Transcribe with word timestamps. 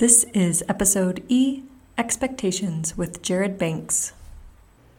This 0.00 0.24
is 0.32 0.64
episode 0.66 1.22
E 1.28 1.62
Expectations 1.98 2.96
with 2.96 3.20
Jared 3.20 3.58
Banks. 3.58 4.14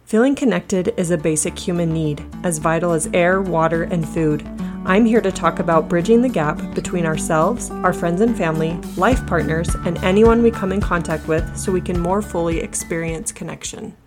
Feeling 0.06 0.36
connected 0.36 0.94
is 0.96 1.10
a 1.10 1.18
basic 1.18 1.58
human 1.58 1.92
need, 1.92 2.24
as 2.44 2.60
vital 2.60 2.92
as 2.92 3.10
air, 3.12 3.42
water, 3.42 3.82
and 3.82 4.08
food. 4.08 4.48
I'm 4.86 5.08
here 5.08 5.22
to 5.22 5.32
talk 5.32 5.58
about 5.58 5.90
bridging 5.90 6.22
the 6.22 6.30
gap 6.30 6.76
between 6.76 7.08
ourselves, 7.08 7.72
our 7.72 7.94
friends 7.94 8.22
and 8.22 8.38
family, 8.38 8.74
life 8.96 9.26
partners, 9.26 9.74
and 9.88 9.98
anyone 10.04 10.44
we 10.44 10.52
come 10.52 10.72
in 10.72 10.82
contact 10.82 11.28
with 11.28 11.58
so 11.58 11.72
we 11.72 11.82
can 11.82 12.00
more 12.00 12.22
fully 12.22 12.60
experience 12.60 13.32
connection. 13.32 13.98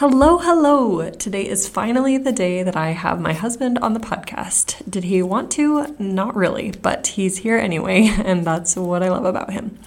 Hello, 0.00 0.38
hello! 0.38 1.10
Today 1.10 1.46
is 1.46 1.68
finally 1.68 2.16
the 2.16 2.32
day 2.32 2.62
that 2.62 2.74
I 2.74 2.92
have 2.92 3.20
my 3.20 3.34
husband 3.34 3.78
on 3.80 3.92
the 3.92 4.00
podcast. 4.00 4.90
Did 4.90 5.04
he 5.04 5.20
want 5.20 5.50
to? 5.50 5.94
Not 5.98 6.34
really, 6.34 6.70
but 6.70 7.06
he's 7.08 7.36
here 7.36 7.58
anyway, 7.58 8.04
and 8.24 8.42
that's 8.42 8.76
what 8.76 9.02
I 9.02 9.10
love 9.10 9.26
about 9.26 9.52
him. 9.52 9.78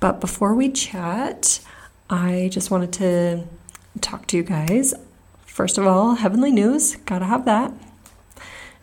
But 0.00 0.18
before 0.18 0.54
we 0.54 0.70
chat, 0.70 1.60
I 2.08 2.48
just 2.52 2.70
wanted 2.70 2.94
to 2.94 3.44
talk 4.00 4.26
to 4.28 4.38
you 4.38 4.44
guys. 4.44 4.94
First 5.44 5.76
of 5.76 5.86
all, 5.86 6.14
heavenly 6.14 6.50
news, 6.50 6.96
gotta 7.04 7.26
have 7.26 7.44
that. 7.44 7.70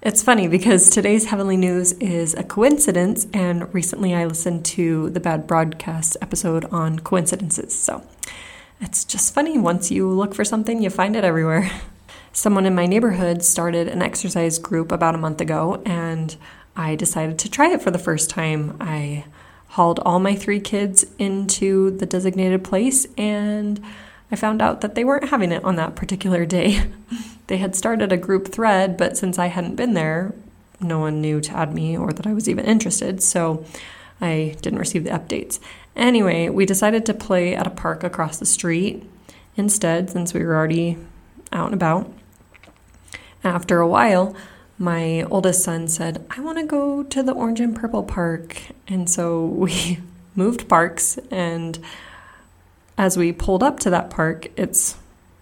It's 0.04 0.22
funny 0.22 0.48
because 0.48 0.92
today's 0.92 1.26
Heavenly 1.26 1.58
News 1.58 1.94
is 1.94 2.36
a 2.36 2.44
coincidence, 2.44 3.26
and 3.34 3.74
recently 3.74 4.14
I 4.14 4.26
listened 4.26 4.64
to 4.66 5.10
the 5.10 5.20
Bad 5.20 5.48
Broadcast 5.48 6.18
episode 6.22 6.66
on 6.66 7.00
coincidences. 7.00 7.74
So 7.80 8.04
it's 8.82 9.06
just 9.06 9.34
funny. 9.34 9.58
Once 9.58 9.92
you 9.92 10.10
look 10.10 10.34
for 10.34 10.44
something, 10.44 10.82
you 10.82 10.90
find 10.90 11.16
it 11.16 11.24
everywhere. 11.24 11.70
Someone 12.34 12.66
in 12.66 12.74
my 12.74 12.88
neighborhood 12.88 13.44
started 13.44 13.88
an 13.88 14.02
exercise 14.02 14.58
group 14.58 14.92
about 14.92 15.16
a 15.16 15.20
month 15.20 15.40
ago, 15.40 15.82
and 15.86 16.36
I 16.76 16.96
decided 16.96 17.38
to 17.40 17.50
try 17.50 17.72
it 17.72 17.82
for 17.82 17.92
the 17.92 18.00
first 18.00 18.30
time. 18.30 18.78
I 18.80 19.26
hauled 19.70 20.00
all 20.00 20.20
my 20.20 20.36
three 20.36 20.60
kids 20.60 21.06
into 21.20 21.92
the 21.92 22.06
designated 22.06 22.64
place, 22.64 23.06
and 23.18 23.84
I 24.32 24.36
found 24.36 24.62
out 24.62 24.82
that 24.82 24.96
they 24.96 25.04
weren't 25.04 25.30
having 25.30 25.52
it 25.52 25.64
on 25.64 25.76
that 25.76 25.96
particular 25.96 26.46
day. 26.46 26.84
they 27.48 27.58
had 27.58 27.76
started 27.76 28.12
a 28.12 28.18
group 28.18 28.48
thread, 28.48 28.98
but 28.98 29.18
since 29.18 29.38
I 29.38 29.48
hadn't 29.48 29.76
been 29.76 29.94
there, 29.94 30.34
no 30.80 31.00
one 31.00 31.22
knew 31.22 31.40
to 31.42 31.56
add 31.56 31.74
me 31.74 31.98
or 31.98 32.12
that 32.14 32.26
I 32.26 32.34
was 32.34 32.50
even 32.50 32.66
interested, 32.66 33.22
so 33.22 33.64
I 34.20 34.56
didn't 34.62 34.80
receive 34.80 35.04
the 35.04 35.12
updates. 35.12 35.60
Anyway, 35.96 36.50
we 36.50 36.66
decided 36.66 37.06
to 37.06 37.14
play 37.14 37.56
at 37.56 37.68
a 37.68 37.72
park 37.72 38.04
across 38.04 38.38
the 38.38 38.46
street 38.46 39.10
instead, 39.56 40.10
since 40.10 40.34
we 40.34 40.44
were 40.44 40.56
already 40.56 40.98
out 41.52 41.66
and 41.66 41.74
about. 41.74 42.12
After 43.44 43.80
a 43.80 43.88
while, 43.88 44.36
my 44.78 45.24
oldest 45.24 45.64
son 45.64 45.88
said, 45.88 46.26
I 46.32 46.42
want 46.42 46.58
to 46.58 46.66
go 46.66 47.04
to 47.04 47.24
the 47.24 47.34
orange 47.34 47.60
and 47.60 47.76
purple 47.76 48.04
park. 48.04 48.62
And 48.88 49.10
so 49.10 49.46
we 49.46 50.00
moved 50.36 50.70
parks 50.70 51.18
and 51.30 51.78
as 52.98 53.18
we 53.18 53.32
pulled 53.32 53.64
up 53.64 53.80
to 53.80 53.90
that 53.90 54.10
park, 54.10 54.48
it's 54.58 54.96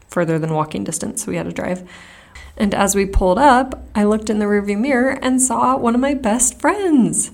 further 0.08 0.40
than 0.40 0.54
walking 0.54 0.84
distance, 0.84 1.24
so 1.24 1.32
we 1.32 1.38
had 1.38 1.46
to 1.46 1.52
drive. 1.52 1.88
And 2.56 2.74
as 2.74 2.96
we 2.96 3.06
pulled 3.06 3.38
up, 3.38 3.84
I 3.96 4.04
looked 4.04 4.30
in 4.30 4.40
the 4.40 4.46
rearview 4.46 4.80
mirror 4.80 5.18
and 5.22 5.42
saw 5.42 5.78
one 5.78 5.96
of 5.96 6.02
my 6.02 6.14
best 6.14 6.60
friends. 6.60 7.32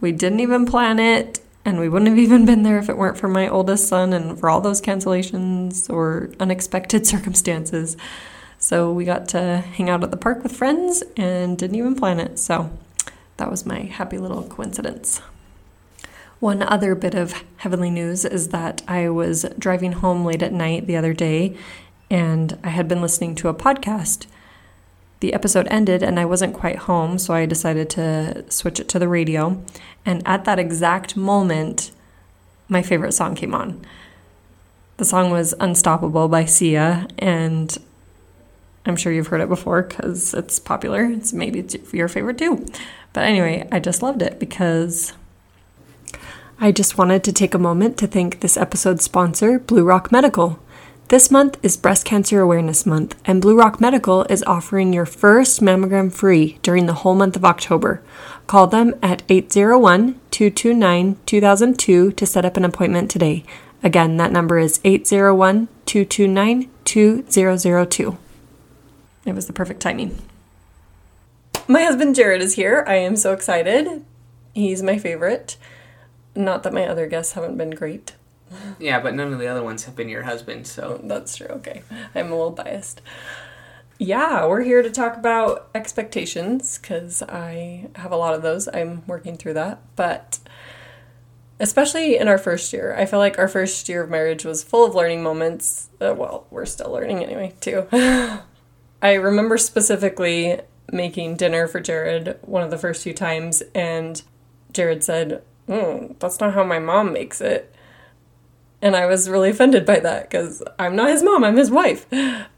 We 0.00 0.12
didn't 0.12 0.40
even 0.40 0.66
plan 0.66 0.98
it, 0.98 1.39
and 1.64 1.78
we 1.78 1.88
wouldn't 1.88 2.08
have 2.08 2.18
even 2.18 2.46
been 2.46 2.62
there 2.62 2.78
if 2.78 2.88
it 2.88 2.96
weren't 2.96 3.18
for 3.18 3.28
my 3.28 3.48
oldest 3.48 3.88
son 3.88 4.12
and 4.12 4.38
for 4.38 4.48
all 4.48 4.60
those 4.60 4.80
cancellations 4.80 5.90
or 5.90 6.30
unexpected 6.40 7.06
circumstances. 7.06 7.96
So 8.58 8.92
we 8.92 9.04
got 9.04 9.28
to 9.28 9.58
hang 9.58 9.88
out 9.88 10.04
at 10.04 10.10
the 10.10 10.16
park 10.16 10.42
with 10.42 10.56
friends 10.56 11.02
and 11.16 11.56
didn't 11.56 11.76
even 11.76 11.94
plan 11.94 12.20
it. 12.20 12.38
So 12.38 12.70
that 13.36 13.50
was 13.50 13.64
my 13.64 13.80
happy 13.80 14.18
little 14.18 14.42
coincidence. 14.42 15.22
One 16.40 16.62
other 16.62 16.94
bit 16.94 17.14
of 17.14 17.44
heavenly 17.58 17.90
news 17.90 18.24
is 18.24 18.48
that 18.48 18.82
I 18.88 19.10
was 19.10 19.44
driving 19.58 19.92
home 19.92 20.24
late 20.24 20.42
at 20.42 20.52
night 20.52 20.86
the 20.86 20.96
other 20.96 21.12
day 21.12 21.56
and 22.10 22.58
I 22.64 22.70
had 22.70 22.88
been 22.88 23.02
listening 23.02 23.34
to 23.36 23.48
a 23.48 23.54
podcast. 23.54 24.26
The 25.20 25.34
episode 25.34 25.68
ended 25.70 26.02
and 26.02 26.18
I 26.18 26.24
wasn't 26.24 26.54
quite 26.54 26.76
home, 26.76 27.18
so 27.18 27.34
I 27.34 27.46
decided 27.46 27.90
to 27.90 28.44
switch 28.50 28.80
it 28.80 28.88
to 28.88 28.98
the 28.98 29.08
radio. 29.08 29.62
And 30.04 30.22
at 30.26 30.44
that 30.46 30.58
exact 30.58 31.16
moment, 31.16 31.90
my 32.68 32.82
favorite 32.82 33.12
song 33.12 33.34
came 33.34 33.54
on. 33.54 33.84
The 34.96 35.04
song 35.04 35.30
was 35.30 35.54
Unstoppable 35.60 36.28
by 36.28 36.44
Sia, 36.44 37.08
and 37.18 37.76
I'm 38.86 38.96
sure 38.96 39.12
you've 39.12 39.28
heard 39.28 39.40
it 39.40 39.48
before 39.48 39.82
because 39.82 40.34
it's 40.34 40.58
popular. 40.58 41.04
It's 41.04 41.32
maybe 41.32 41.60
it's 41.60 41.76
your 41.92 42.08
favorite 42.08 42.38
too. 42.38 42.66
But 43.12 43.24
anyway, 43.24 43.68
I 43.72 43.78
just 43.78 44.02
loved 44.02 44.22
it 44.22 44.38
because 44.38 45.12
I 46.58 46.72
just 46.72 46.98
wanted 46.98 47.24
to 47.24 47.32
take 47.32 47.54
a 47.54 47.58
moment 47.58 47.96
to 47.98 48.06
thank 48.06 48.40
this 48.40 48.56
episode's 48.56 49.04
sponsor, 49.04 49.58
Blue 49.58 49.84
Rock 49.84 50.12
Medical. 50.12 50.58
This 51.10 51.28
month 51.28 51.58
is 51.60 51.76
Breast 51.76 52.04
Cancer 52.04 52.40
Awareness 52.40 52.86
Month, 52.86 53.20
and 53.24 53.42
Blue 53.42 53.58
Rock 53.58 53.80
Medical 53.80 54.22
is 54.26 54.44
offering 54.44 54.92
your 54.92 55.04
first 55.04 55.60
mammogram 55.60 56.12
free 56.12 56.60
during 56.62 56.86
the 56.86 56.92
whole 57.02 57.16
month 57.16 57.34
of 57.34 57.44
October. 57.44 58.00
Call 58.46 58.68
them 58.68 58.94
at 59.02 59.24
801 59.28 60.20
229 60.30 61.16
2002 61.26 62.12
to 62.12 62.26
set 62.26 62.44
up 62.44 62.56
an 62.56 62.64
appointment 62.64 63.10
today. 63.10 63.42
Again, 63.82 64.18
that 64.18 64.30
number 64.30 64.56
is 64.56 64.78
801 64.84 65.66
229 65.84 66.70
2002. 66.84 68.18
It 69.26 69.32
was 69.32 69.46
the 69.48 69.52
perfect 69.52 69.80
timing. 69.80 70.16
My 71.66 71.82
husband 71.82 72.14
Jared 72.14 72.40
is 72.40 72.54
here. 72.54 72.84
I 72.86 72.94
am 72.94 73.16
so 73.16 73.32
excited. 73.32 74.04
He's 74.54 74.80
my 74.80 74.96
favorite. 74.96 75.56
Not 76.36 76.62
that 76.62 76.72
my 76.72 76.86
other 76.86 77.08
guests 77.08 77.32
haven't 77.32 77.58
been 77.58 77.70
great. 77.70 78.14
Yeah, 78.78 79.00
but 79.00 79.14
none 79.14 79.32
of 79.32 79.38
the 79.38 79.46
other 79.46 79.62
ones 79.62 79.84
have 79.84 79.96
been 79.96 80.08
your 80.08 80.22
husband, 80.22 80.66
so. 80.66 81.00
That's 81.04 81.36
true. 81.36 81.46
Okay. 81.48 81.82
I'm 82.14 82.32
a 82.32 82.36
little 82.36 82.50
biased. 82.50 83.00
Yeah, 83.98 84.46
we're 84.46 84.62
here 84.62 84.80
to 84.82 84.90
talk 84.90 85.16
about 85.16 85.68
expectations 85.74 86.78
because 86.78 87.22
I 87.22 87.88
have 87.96 88.12
a 88.12 88.16
lot 88.16 88.34
of 88.34 88.42
those. 88.42 88.66
I'm 88.72 89.06
working 89.06 89.36
through 89.36 89.54
that. 89.54 89.80
But 89.94 90.38
especially 91.60 92.16
in 92.16 92.26
our 92.26 92.38
first 92.38 92.72
year, 92.72 92.96
I 92.96 93.04
feel 93.04 93.18
like 93.18 93.38
our 93.38 93.48
first 93.48 93.88
year 93.88 94.02
of 94.02 94.10
marriage 94.10 94.44
was 94.44 94.64
full 94.64 94.86
of 94.86 94.94
learning 94.94 95.22
moments. 95.22 95.90
Uh, 96.00 96.14
well, 96.16 96.46
we're 96.50 96.64
still 96.64 96.90
learning 96.90 97.22
anyway, 97.22 97.52
too. 97.60 97.86
I 99.02 99.14
remember 99.14 99.58
specifically 99.58 100.60
making 100.90 101.36
dinner 101.36 101.66
for 101.66 101.80
Jared 101.80 102.38
one 102.42 102.62
of 102.62 102.70
the 102.70 102.78
first 102.78 103.02
few 103.02 103.12
times, 103.12 103.62
and 103.74 104.22
Jared 104.72 105.04
said, 105.04 105.42
mm, 105.68 106.18
That's 106.18 106.40
not 106.40 106.54
how 106.54 106.64
my 106.64 106.78
mom 106.78 107.12
makes 107.12 107.40
it. 107.40 107.74
And 108.82 108.96
I 108.96 109.06
was 109.06 109.28
really 109.28 109.50
offended 109.50 109.84
by 109.84 110.00
that 110.00 110.30
because 110.30 110.62
I'm 110.78 110.96
not 110.96 111.10
his 111.10 111.22
mom, 111.22 111.44
I'm 111.44 111.56
his 111.56 111.70
wife. 111.70 112.06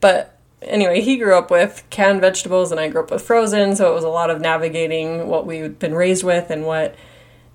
But 0.01 0.39
anyway, 0.63 1.01
he 1.01 1.17
grew 1.17 1.37
up 1.37 1.51
with 1.51 1.85
canned 1.91 2.21
vegetables 2.21 2.71
and 2.71 2.81
I 2.81 2.89
grew 2.89 3.03
up 3.03 3.11
with 3.11 3.23
frozen, 3.23 3.75
so 3.77 3.91
it 3.91 3.95
was 3.95 4.05
a 4.05 4.09
lot 4.09 4.31
of 4.31 4.41
navigating 4.41 5.27
what 5.27 5.47
we'd 5.47 5.79
been 5.79 5.95
raised 5.95 6.25
with 6.25 6.51
and 6.51 6.65
what 6.65 6.95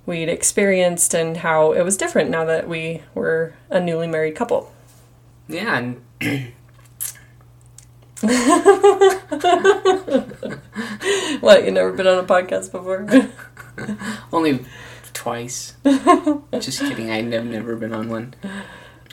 we'd 0.06 0.30
experienced 0.30 1.14
and 1.14 1.38
how 1.38 1.72
it 1.74 1.84
was 1.84 1.98
different 1.98 2.30
now 2.30 2.46
that 2.46 2.68
we 2.68 3.04
were 3.14 3.54
a 3.70 3.80
newly 3.80 4.08
married 4.08 4.36
couple. 4.36 4.72
Yeah, 5.48 5.78
and. 5.78 6.02
what, 11.40 11.64
you 11.64 11.72
never 11.72 11.92
been 11.92 12.08
on 12.08 12.18
a 12.18 12.24
podcast 12.24 12.72
before? 12.72 13.06
Only 14.34 14.66
twice. 15.28 15.76
Just 16.54 16.80
kidding, 16.80 17.12
I've 17.12 17.26
never 17.26 17.76
been 17.76 17.94
on 17.94 18.10
one. 18.10 18.34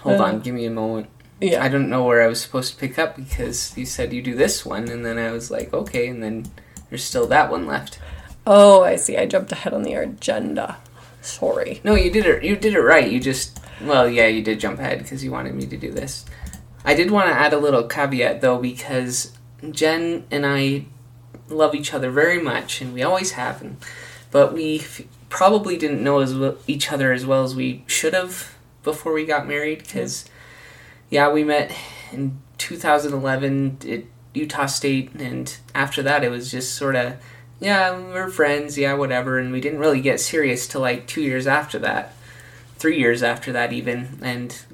Hold 0.02 0.20
on, 0.20 0.34
uh, 0.36 0.38
give 0.38 0.54
me 0.54 0.66
a 0.66 0.70
moment. 0.70 1.08
Yeah. 1.40 1.62
I 1.62 1.68
don't 1.68 1.90
know 1.90 2.04
where 2.04 2.22
I 2.22 2.28
was 2.28 2.40
supposed 2.40 2.72
to 2.72 2.78
pick 2.78 2.98
up 2.98 3.16
because 3.16 3.76
you 3.76 3.84
said 3.84 4.12
you 4.12 4.22
do 4.22 4.34
this 4.34 4.64
one, 4.64 4.88
and 4.88 5.04
then 5.04 5.18
I 5.18 5.32
was 5.32 5.50
like, 5.50 5.72
okay, 5.72 6.08
and 6.08 6.22
then 6.22 6.46
there's 6.88 7.04
still 7.04 7.26
that 7.28 7.50
one 7.50 7.66
left. 7.66 7.98
Oh, 8.46 8.84
I 8.84 8.96
see. 8.96 9.16
I 9.16 9.26
jumped 9.26 9.52
ahead 9.52 9.72
on 9.72 9.82
the 9.82 9.94
agenda. 9.94 10.76
Sorry. 11.20 11.80
No, 11.82 11.94
you 11.94 12.10
did 12.10 12.26
it. 12.26 12.44
You 12.44 12.56
did 12.56 12.74
it 12.74 12.80
right. 12.80 13.10
You 13.10 13.18
just 13.18 13.58
well, 13.80 14.08
yeah, 14.08 14.26
you 14.26 14.42
did 14.42 14.60
jump 14.60 14.78
ahead 14.78 14.98
because 14.98 15.24
you 15.24 15.30
wanted 15.30 15.54
me 15.54 15.66
to 15.66 15.76
do 15.76 15.90
this. 15.90 16.24
I 16.84 16.94
did 16.94 17.10
want 17.10 17.28
to 17.28 17.34
add 17.34 17.52
a 17.52 17.58
little 17.58 17.84
caveat 17.84 18.40
though 18.40 18.58
because 18.58 19.32
Jen 19.70 20.24
and 20.30 20.46
I 20.46 20.86
love 21.48 21.74
each 21.74 21.92
other 21.92 22.10
very 22.10 22.40
much, 22.40 22.80
and 22.80 22.92
we 22.92 23.02
always 23.02 23.32
have, 23.32 23.62
and, 23.62 23.78
but 24.30 24.52
we 24.52 24.80
f- 24.80 25.02
probably 25.34 25.76
didn't 25.76 26.04
know 26.04 26.20
as 26.20 26.32
well, 26.32 26.56
each 26.68 26.92
other 26.92 27.12
as 27.12 27.26
well 27.26 27.42
as 27.42 27.56
we 27.56 27.82
should 27.88 28.14
have 28.14 28.54
before 28.84 29.12
we 29.12 29.26
got 29.26 29.48
married 29.48 29.78
because 29.78 30.26
yeah, 31.10 31.28
we 31.28 31.42
met 31.42 31.76
in 32.12 32.40
2011 32.58 33.78
at 33.90 34.04
Utah 34.32 34.66
State, 34.66 35.12
and 35.14 35.56
after 35.74 36.04
that, 36.04 36.22
it 36.22 36.30
was 36.30 36.52
just 36.52 36.76
sort 36.76 36.94
of, 36.94 37.16
yeah, 37.58 37.98
we're 37.98 38.30
friends, 38.30 38.78
yeah, 38.78 38.94
whatever, 38.94 39.40
and 39.40 39.50
we 39.50 39.60
didn't 39.60 39.80
really 39.80 40.00
get 40.00 40.20
serious 40.20 40.68
till 40.68 40.82
like 40.82 41.08
two 41.08 41.22
years 41.22 41.48
after 41.48 41.80
that, 41.80 42.14
three 42.76 43.00
years 43.00 43.20
after 43.20 43.50
that, 43.50 43.72
even, 43.72 44.20
and 44.22 44.64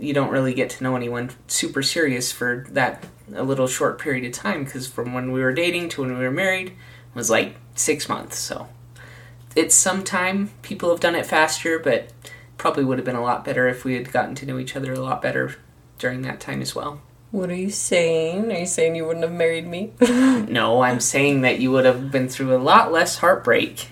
you 0.00 0.12
don't 0.12 0.32
really 0.32 0.52
get 0.52 0.68
to 0.70 0.82
know 0.82 0.96
anyone 0.96 1.30
super 1.46 1.80
serious 1.80 2.32
for 2.32 2.66
that 2.70 3.06
a 3.36 3.44
little 3.44 3.68
short 3.68 4.00
period 4.00 4.24
of 4.24 4.32
time 4.32 4.64
because 4.64 4.88
from 4.88 5.14
when 5.14 5.30
we 5.30 5.40
were 5.40 5.52
dating 5.52 5.88
to 5.90 6.00
when 6.00 6.18
we 6.18 6.24
were 6.24 6.30
married 6.32 6.72
was 7.14 7.30
like 7.30 7.54
six 7.76 8.08
months, 8.08 8.36
so 8.36 8.66
it's 9.54 9.74
some 9.74 10.04
time. 10.04 10.50
People 10.62 10.90
have 10.90 11.00
done 11.00 11.14
it 11.14 11.26
faster, 11.26 11.78
but 11.78 12.12
probably 12.58 12.84
would 12.84 12.98
have 12.98 13.04
been 13.04 13.16
a 13.16 13.22
lot 13.22 13.44
better 13.44 13.68
if 13.68 13.84
we 13.84 13.94
had 13.94 14.12
gotten 14.12 14.34
to 14.36 14.46
know 14.46 14.58
each 14.58 14.76
other 14.76 14.92
a 14.92 15.00
lot 15.00 15.20
better 15.20 15.56
during 15.98 16.22
that 16.22 16.40
time 16.40 16.62
as 16.62 16.74
well. 16.74 17.00
What 17.30 17.48
are 17.48 17.56
you 17.56 17.70
saying? 17.70 18.52
Are 18.52 18.58
you 18.58 18.66
saying 18.66 18.94
you 18.94 19.06
wouldn't 19.06 19.24
have 19.24 19.32
married 19.32 19.66
me? 19.66 19.92
no, 20.00 20.82
I'm 20.82 21.00
saying 21.00 21.40
that 21.40 21.60
you 21.60 21.72
would 21.72 21.86
have 21.86 22.10
been 22.10 22.28
through 22.28 22.54
a 22.54 22.58
lot 22.58 22.92
less 22.92 23.18
heartbreak 23.18 23.88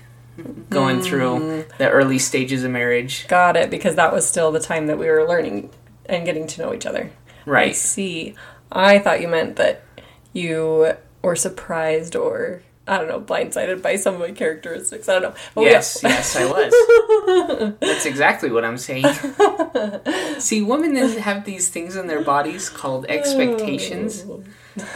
going 0.69 0.99
mm. 0.99 1.05
through 1.05 1.65
the 1.79 1.89
early 1.89 2.19
stages 2.19 2.65
of 2.65 2.71
marriage. 2.71 3.27
Got 3.29 3.57
it, 3.57 3.71
because 3.71 3.97
that 3.97 4.13
was 4.13 4.27
still 4.27 4.53
the 4.53 4.61
time 4.61 4.87
that 4.89 4.99
we 4.99 5.09
were 5.09 5.27
learning 5.27 5.71
and 6.07 6.25
getting 6.25 6.47
to 6.49 6.63
know 6.63 6.75
each 6.75 6.87
other. 6.87 7.11
Right. 7.47 7.71
I 7.71 7.73
see. 7.73 8.35
I 8.71 8.99
thought 8.99 9.21
you 9.21 9.29
meant 9.29 9.57
that 9.57 9.85
you 10.33 10.95
were 11.23 11.37
surprised 11.37 12.15
or 12.15 12.63
I 12.87 12.99
don't 12.99 13.09
know, 13.09 13.21
blindsided 13.21 13.83
by 13.83 13.97
some 13.97 14.15
of 14.15 14.21
my 14.21 14.33
characteristics. 14.33 15.09
I 15.09 15.19
don't 15.19 15.23
know. 15.23 15.35
But 15.55 15.63
yes, 15.63 16.01
yes, 16.03 16.35
I 16.35 16.45
was. 17.71 17.79
That's 17.81 18.07
exactly 18.07 18.51
what 18.51 18.65
I'm 18.65 18.79
saying. 18.79 19.05
See, 20.41 20.63
women 20.63 20.95
then 20.95 21.19
have 21.19 21.45
these 21.45 21.69
things 21.69 21.95
in 21.95 22.07
their 22.07 22.23
bodies 22.23 22.69
called 22.69 23.07
expectations. 23.09 24.25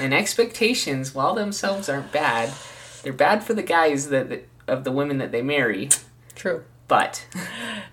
And 0.00 0.14
expectations, 0.14 1.14
while 1.14 1.34
themselves 1.34 1.88
aren't 1.88 2.10
bad, 2.10 2.52
they're 3.02 3.12
bad 3.12 3.44
for 3.44 3.54
the 3.54 3.62
guys 3.62 4.08
that, 4.08 4.28
that 4.30 4.48
of 4.66 4.84
the 4.84 4.92
women 4.92 5.18
that 5.18 5.30
they 5.30 5.42
marry. 5.42 5.90
True. 6.34 6.64
But 6.88 7.26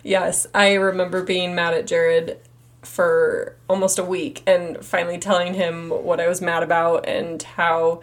yes, 0.04 0.48
I 0.54 0.74
remember 0.74 1.24
being 1.24 1.56
mad 1.56 1.74
at 1.74 1.88
Jared 1.88 2.40
for 2.82 3.56
almost 3.70 4.00
a 4.00 4.04
week 4.04 4.42
and 4.48 4.84
finally 4.84 5.18
telling 5.18 5.54
him 5.54 5.90
what 5.90 6.20
I 6.20 6.28
was 6.28 6.42
mad 6.42 6.64
about 6.64 7.08
and 7.08 7.42
how 7.42 8.02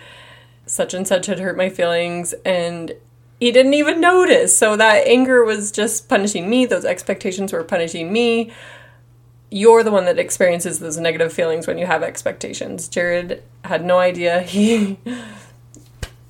such 0.69 0.95
and 0.95 1.07
such 1.07 1.27
had 1.27 1.41
hurt 1.41 1.57
my 1.57 1.69
feelings 1.69 2.35
and 2.45 2.95
he 3.41 3.53
didn't 3.53 3.75
even 3.75 4.01
notice. 4.01 4.57
So 4.57 4.77
that 4.77 5.07
anger 5.07 5.45
was 5.45 5.71
just 5.73 6.09
punishing 6.09 6.49
me, 6.49 6.67
those 6.67 6.85
expectations 6.85 7.53
were 7.53 7.65
punishing 7.65 8.13
me. 8.13 8.53
You're 9.51 9.83
the 9.83 9.91
one 9.91 10.05
that 10.05 10.19
experiences 10.19 10.79
those 10.79 10.99
negative 10.99 11.33
feelings 11.33 11.67
when 11.67 11.79
you 11.79 11.87
have 11.87 12.03
expectations. 12.03 12.89
Jared 12.89 13.43
had 13.65 13.85
no 13.85 13.99
idea. 13.99 14.43
He 14.49 14.99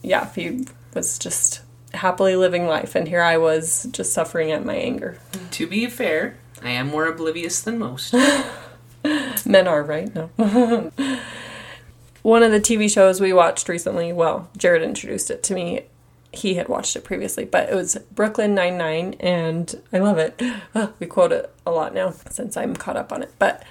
yeah, 0.03 0.33
he 0.33 0.67
was 0.95 1.19
just 1.19 1.61
happily 1.93 2.37
living 2.37 2.67
life 2.67 2.95
and 2.95 3.09
here 3.09 3.23
I 3.23 3.37
was 3.37 3.89
just 3.91 4.13
suffering 4.13 4.53
at 4.53 4.65
my 4.65 4.77
anger. 4.77 5.19
To 5.53 5.67
be 5.67 5.87
fair, 5.87 6.37
I 6.63 6.71
am 6.71 6.89
more 6.89 7.07
oblivious 7.07 7.61
than 7.61 7.79
most. 7.79 8.15
Men 9.47 9.67
are, 9.67 9.83
right? 9.83 10.15
No. 10.15 10.31
one 12.29 12.43
of 12.43 12.53
the 12.53 12.61
TV 12.61 12.91
shows 12.91 13.21
we 13.21 13.33
watched 13.33 13.69
recently, 13.69 14.13
well, 14.13 14.51
Jared 14.57 14.83
introduced 14.83 15.31
it 15.31 15.43
to 15.45 15.55
me. 15.55 15.87
He 16.31 16.55
had 16.55 16.69
watched 16.69 16.95
it 16.95 17.03
previously, 17.03 17.47
but 17.47 17.71
it 17.71 17.75
was 17.75 17.97
Brooklyn 18.13 18.55
Nine-Nine, 18.55 19.15
and 19.15 19.83
I 19.95 19.99
love 19.99 20.19
it. 20.19 20.41
Oh, 20.75 20.93
we 20.99 21.07
quote 21.07 21.33
it 21.33 21.51
a 21.67 21.71
lot 21.71 21.95
now 21.95 22.11
since 22.29 22.57
I'm 22.57 22.77
caught 22.77 22.99
up 22.99 23.13
on 23.13 23.23
it. 23.23 23.33
But 23.39 23.65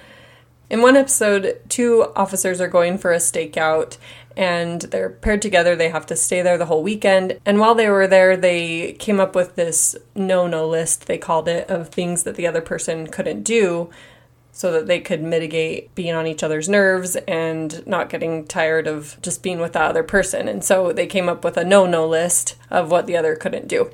in 0.68 0.82
one 0.82 0.96
episode, 0.96 1.60
two 1.68 2.12
officers 2.16 2.60
are 2.60 2.66
going 2.66 2.98
for 2.98 3.12
a 3.12 3.18
stakeout 3.18 3.96
and 4.36 4.82
they're 4.82 5.10
paired 5.10 5.42
together. 5.42 5.74
They 5.74 5.88
have 5.88 6.06
to 6.06 6.16
stay 6.16 6.42
there 6.42 6.58
the 6.58 6.66
whole 6.66 6.82
weekend. 6.82 7.40
And 7.46 7.58
while 7.58 7.74
they 7.74 7.88
were 7.88 8.06
there, 8.06 8.36
they 8.36 8.92
came 8.94 9.18
up 9.18 9.34
with 9.34 9.56
this 9.56 9.96
no 10.14 10.46
no 10.46 10.68
list, 10.68 11.06
they 11.06 11.18
called 11.18 11.48
it, 11.48 11.68
of 11.70 11.88
things 11.88 12.24
that 12.24 12.36
the 12.36 12.46
other 12.46 12.60
person 12.60 13.06
couldn't 13.06 13.42
do 13.42 13.90
so 14.58 14.72
that 14.72 14.88
they 14.88 14.98
could 14.98 15.22
mitigate 15.22 15.94
being 15.94 16.12
on 16.12 16.26
each 16.26 16.42
other's 16.42 16.68
nerves 16.68 17.14
and 17.28 17.86
not 17.86 18.08
getting 18.08 18.44
tired 18.44 18.88
of 18.88 19.16
just 19.22 19.40
being 19.40 19.60
with 19.60 19.74
the 19.74 19.80
other 19.80 20.02
person. 20.02 20.48
And 20.48 20.64
so 20.64 20.92
they 20.92 21.06
came 21.06 21.28
up 21.28 21.44
with 21.44 21.56
a 21.56 21.64
no 21.64 21.86
no 21.86 22.04
list 22.04 22.56
of 22.68 22.90
what 22.90 23.06
the 23.06 23.16
other 23.16 23.36
couldn't 23.36 23.68
do. 23.68 23.92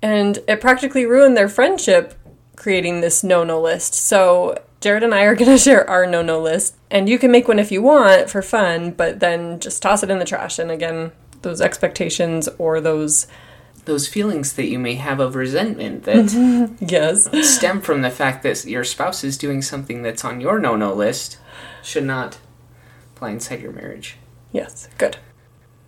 And 0.00 0.38
it 0.48 0.62
practically 0.62 1.04
ruined 1.04 1.36
their 1.36 1.46
friendship 1.46 2.14
creating 2.56 3.02
this 3.02 3.22
no 3.22 3.44
no 3.44 3.60
list. 3.60 3.92
So 3.92 4.64
Jared 4.80 5.02
and 5.02 5.14
I 5.14 5.24
are 5.24 5.34
going 5.36 5.50
to 5.50 5.58
share 5.58 5.88
our 5.90 6.06
no 6.06 6.22
no 6.22 6.40
list. 6.40 6.74
And 6.90 7.06
you 7.06 7.18
can 7.18 7.30
make 7.30 7.46
one 7.46 7.58
if 7.58 7.70
you 7.70 7.82
want 7.82 8.30
for 8.30 8.40
fun, 8.40 8.92
but 8.92 9.20
then 9.20 9.60
just 9.60 9.82
toss 9.82 10.02
it 10.02 10.08
in 10.08 10.18
the 10.18 10.24
trash. 10.24 10.58
And 10.58 10.70
again, 10.70 11.12
those 11.42 11.60
expectations 11.60 12.48
or 12.56 12.80
those 12.80 13.26
those 13.86 14.06
feelings 14.06 14.52
that 14.54 14.66
you 14.66 14.78
may 14.78 14.94
have 14.94 15.18
of 15.18 15.34
resentment 15.34 16.04
that 16.04 16.76
yes 16.80 17.28
stem 17.48 17.80
from 17.80 18.02
the 18.02 18.10
fact 18.10 18.42
that 18.42 18.64
your 18.64 18.84
spouse 18.84 19.24
is 19.24 19.38
doing 19.38 19.62
something 19.62 20.02
that's 20.02 20.24
on 20.24 20.40
your 20.40 20.58
no-no 20.58 20.92
list 20.92 21.38
should 21.82 22.04
not 22.04 22.38
blindside 23.16 23.62
your 23.62 23.72
marriage. 23.72 24.16
Yes, 24.52 24.88
good. 24.98 25.16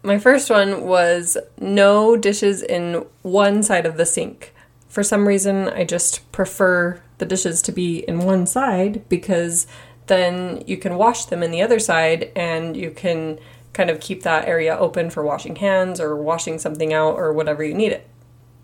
My 0.03 0.19
first 0.19 0.51
one 0.51 0.85
was 0.85 1.37
no 1.61 2.17
dishes 2.17 2.63
in 2.63 3.05
one 3.23 3.63
side 3.63 3.87
of 3.87 3.97
the 3.97 4.07
sink. 4.07 4.55
For 4.89 5.03
some 5.03 5.29
reason, 5.29 5.69
I 5.69 5.85
just 5.85 6.31
prefer 6.33 7.01
the 7.19 7.27
dishes 7.27 7.61
to 7.63 7.73
be 7.73 7.99
in 8.09 8.21
one 8.21 8.47
side 8.47 9.09
because 9.09 9.67
then 10.07 10.63
you 10.67 10.79
can 10.79 10.97
wash 10.97 11.27
them 11.27 11.43
in 11.43 11.51
the 11.51 11.61
other 11.61 11.79
side 11.79 12.33
and 12.35 12.77
you 12.77 12.91
can 12.91 13.39
kind 13.79 13.91
of 13.91 14.01
keep 14.01 14.25
that 14.25 14.49
area 14.49 14.77
open 14.77 15.09
for 15.09 15.23
washing 15.23 15.55
hands 15.55 16.01
or 16.01 16.17
washing 16.17 16.59
something 16.59 16.93
out 16.93 17.15
or 17.15 17.33
whatever 17.33 17.63
you 17.63 17.73
need 17.73 17.93
it. 17.93 18.09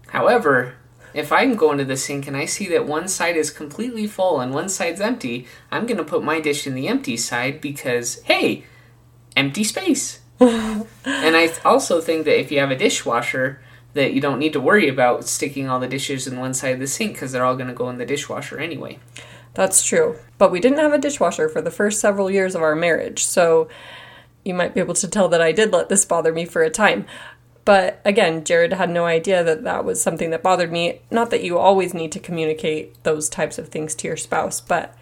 However, 0.09 0.75
if 1.15 1.31
I'm 1.31 1.55
going 1.55 1.79
to 1.79 1.85
the 1.85 1.97
sink 1.97 2.27
and 2.27 2.37
I 2.37 2.47
see 2.47 2.67
that 2.71 2.89
one 2.89 3.07
side 3.07 3.37
is 3.37 3.53
completely 3.53 4.09
full 4.09 4.41
and 4.41 4.53
one 4.53 4.69
side's 4.69 5.01
empty, 5.01 5.47
I'm 5.71 5.87
going 5.87 5.99
to 5.99 6.05
put 6.05 6.25
my 6.25 6.41
dish 6.41 6.67
in 6.67 6.75
the 6.75 6.89
empty 6.89 7.17
side 7.17 7.61
because, 7.61 8.21
hey, 8.25 8.65
empty 9.37 9.63
space. 9.63 10.19
and 10.41 10.87
I 11.05 11.53
also 11.65 12.01
think 12.01 12.25
that 12.25 12.41
if 12.41 12.51
you 12.51 12.59
have 12.59 12.73
a 12.73 12.77
dishwasher, 12.77 13.63
that 13.93 14.15
you 14.15 14.21
don't 14.21 14.41
need 14.41 14.53
to 14.55 14.61
worry 14.61 14.89
about 14.89 15.27
sticking 15.27 15.69
all 15.69 15.79
the 15.79 15.87
dishes 15.87 16.27
in 16.27 16.41
one 16.41 16.55
side 16.55 16.75
of 16.75 16.81
the 16.81 16.89
sink 16.89 17.13
because 17.13 17.31
they're 17.31 17.45
all 17.45 17.55
going 17.55 17.69
to 17.69 17.73
go 17.73 17.89
in 17.89 17.99
the 17.99 18.05
dishwasher 18.05 18.59
anyway. 18.59 18.99
That's 19.55 19.85
true. 19.85 20.19
But 20.39 20.51
we 20.51 20.59
didn't 20.59 20.79
have 20.79 20.93
a 20.93 20.99
dishwasher 20.99 21.49
for 21.49 21.63
the 21.63 21.71
first 21.71 22.01
several 22.01 22.29
years 22.29 22.57
of 22.57 22.63
our 22.63 22.75
marriage. 22.75 23.25
So 23.25 23.69
you 24.45 24.55
might 24.55 24.75
be 24.75 24.81
able 24.81 24.95
to 24.95 25.09
tell 25.09 25.29
that 25.29 25.41
I 25.41 25.53
did 25.53 25.73
let 25.73 25.89
this 25.89 26.05
bother 26.05 26.33
me 26.33 26.45
for 26.45 26.63
a 26.63 26.71
time. 26.71 27.07
But 27.65 28.01
again, 28.05 28.45
Jared 28.45 28.75
had 28.75 28.91
no 28.91 29.07
idea 29.07 29.43
that 29.43 29.65
that 29.65 29.85
was 29.85 30.03
something 30.03 30.31
that 30.31 30.43
bothered 30.43 30.71
me. 30.71 31.01
Not 31.11 31.31
that 31.31 31.43
you 31.43 31.59
always 31.59 31.95
need 31.95 32.13
to 32.13 32.21
communicate 32.21 33.03
those 33.05 33.29
types 33.29 33.59
of 33.59 33.69
things 33.69 33.95
to 33.97 34.09
your 34.09 34.19
spouse, 34.19 34.61
but 34.61 34.95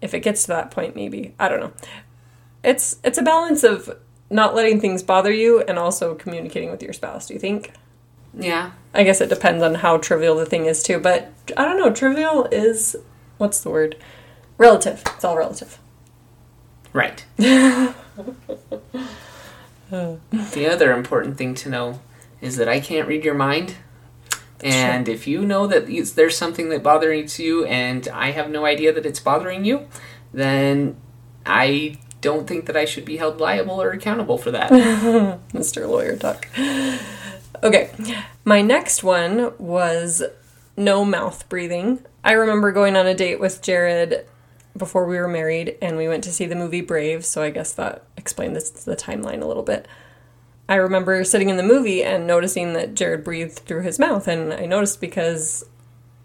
if 0.00 0.14
it 0.14 0.20
gets 0.20 0.42
to 0.42 0.48
that 0.48 0.70
point, 0.70 0.96
maybe 0.96 1.34
I 1.38 1.48
don't 1.48 1.60
know. 1.60 1.72
It's 2.62 2.98
it's 3.04 3.18
a 3.18 3.22
balance 3.22 3.64
of 3.64 3.98
not 4.30 4.54
letting 4.54 4.80
things 4.80 5.02
bother 5.02 5.32
you 5.32 5.60
and 5.60 5.78
also 5.78 6.14
communicating 6.14 6.70
with 6.70 6.82
your 6.82 6.94
spouse. 6.94 7.26
Do 7.26 7.34
you 7.34 7.40
think? 7.40 7.72
Yeah. 8.32 8.72
I 8.94 9.04
guess 9.04 9.20
it 9.20 9.28
depends 9.28 9.62
on 9.62 9.76
how 9.76 9.98
trivial 9.98 10.36
the 10.36 10.46
thing 10.46 10.64
is 10.64 10.82
too, 10.82 10.98
but 10.98 11.32
I 11.56 11.64
don't 11.64 11.78
know. 11.78 11.92
Trivial 11.92 12.46
is 12.50 12.96
what's 13.36 13.60
the 13.60 13.70
word? 13.70 13.96
Relative. 14.56 15.02
It's 15.14 15.24
all 15.24 15.36
relative. 15.36 15.78
Right. 16.92 17.24
the 19.90 20.68
other 20.70 20.92
important 20.92 21.36
thing 21.36 21.54
to 21.54 21.68
know 21.68 22.00
is 22.40 22.56
that 22.56 22.68
I 22.68 22.80
can't 22.80 23.08
read 23.08 23.24
your 23.24 23.34
mind. 23.34 23.76
And 24.60 25.08
if 25.08 25.26
you 25.26 25.44
know 25.44 25.66
that 25.66 25.86
there's 26.14 26.36
something 26.36 26.68
that 26.70 26.82
bothers 26.82 27.38
you 27.38 27.64
and 27.66 28.08
I 28.08 28.30
have 28.30 28.50
no 28.50 28.64
idea 28.64 28.92
that 28.92 29.04
it's 29.04 29.20
bothering 29.20 29.64
you, 29.64 29.88
then 30.32 30.96
I 31.44 31.98
don't 32.20 32.46
think 32.46 32.66
that 32.66 32.76
I 32.76 32.86
should 32.86 33.04
be 33.04 33.18
held 33.18 33.40
liable 33.40 33.80
or 33.80 33.90
accountable 33.90 34.38
for 34.38 34.50
that. 34.52 34.70
Mr. 35.52 35.88
Lawyer 35.88 36.16
Talk. 36.16 36.48
Okay, 37.62 37.90
my 38.44 38.62
next 38.62 39.02
one 39.04 39.52
was 39.58 40.22
no 40.76 41.04
mouth 41.04 41.48
breathing. 41.48 42.00
I 42.22 42.32
remember 42.32 42.72
going 42.72 42.96
on 42.96 43.06
a 43.06 43.14
date 43.14 43.40
with 43.40 43.60
Jared 43.60 44.26
before 44.76 45.06
we 45.06 45.18
were 45.18 45.28
married 45.28 45.76
and 45.80 45.96
we 45.96 46.08
went 46.08 46.24
to 46.24 46.32
see 46.32 46.46
the 46.46 46.54
movie 46.54 46.80
Brave, 46.80 47.24
so 47.24 47.42
I 47.42 47.50
guess 47.50 47.72
that 47.74 48.04
explained 48.16 48.56
this, 48.56 48.70
the 48.70 48.96
timeline 48.96 49.42
a 49.42 49.46
little 49.46 49.62
bit. 49.62 49.86
I 50.68 50.76
remember 50.76 51.24
sitting 51.24 51.50
in 51.50 51.56
the 51.56 51.62
movie 51.62 52.02
and 52.02 52.26
noticing 52.26 52.72
that 52.72 52.94
Jared 52.94 53.22
breathed 53.22 53.60
through 53.60 53.82
his 53.82 53.98
mouth, 53.98 54.26
and 54.26 54.52
I 54.52 54.66
noticed 54.66 55.00
because 55.00 55.64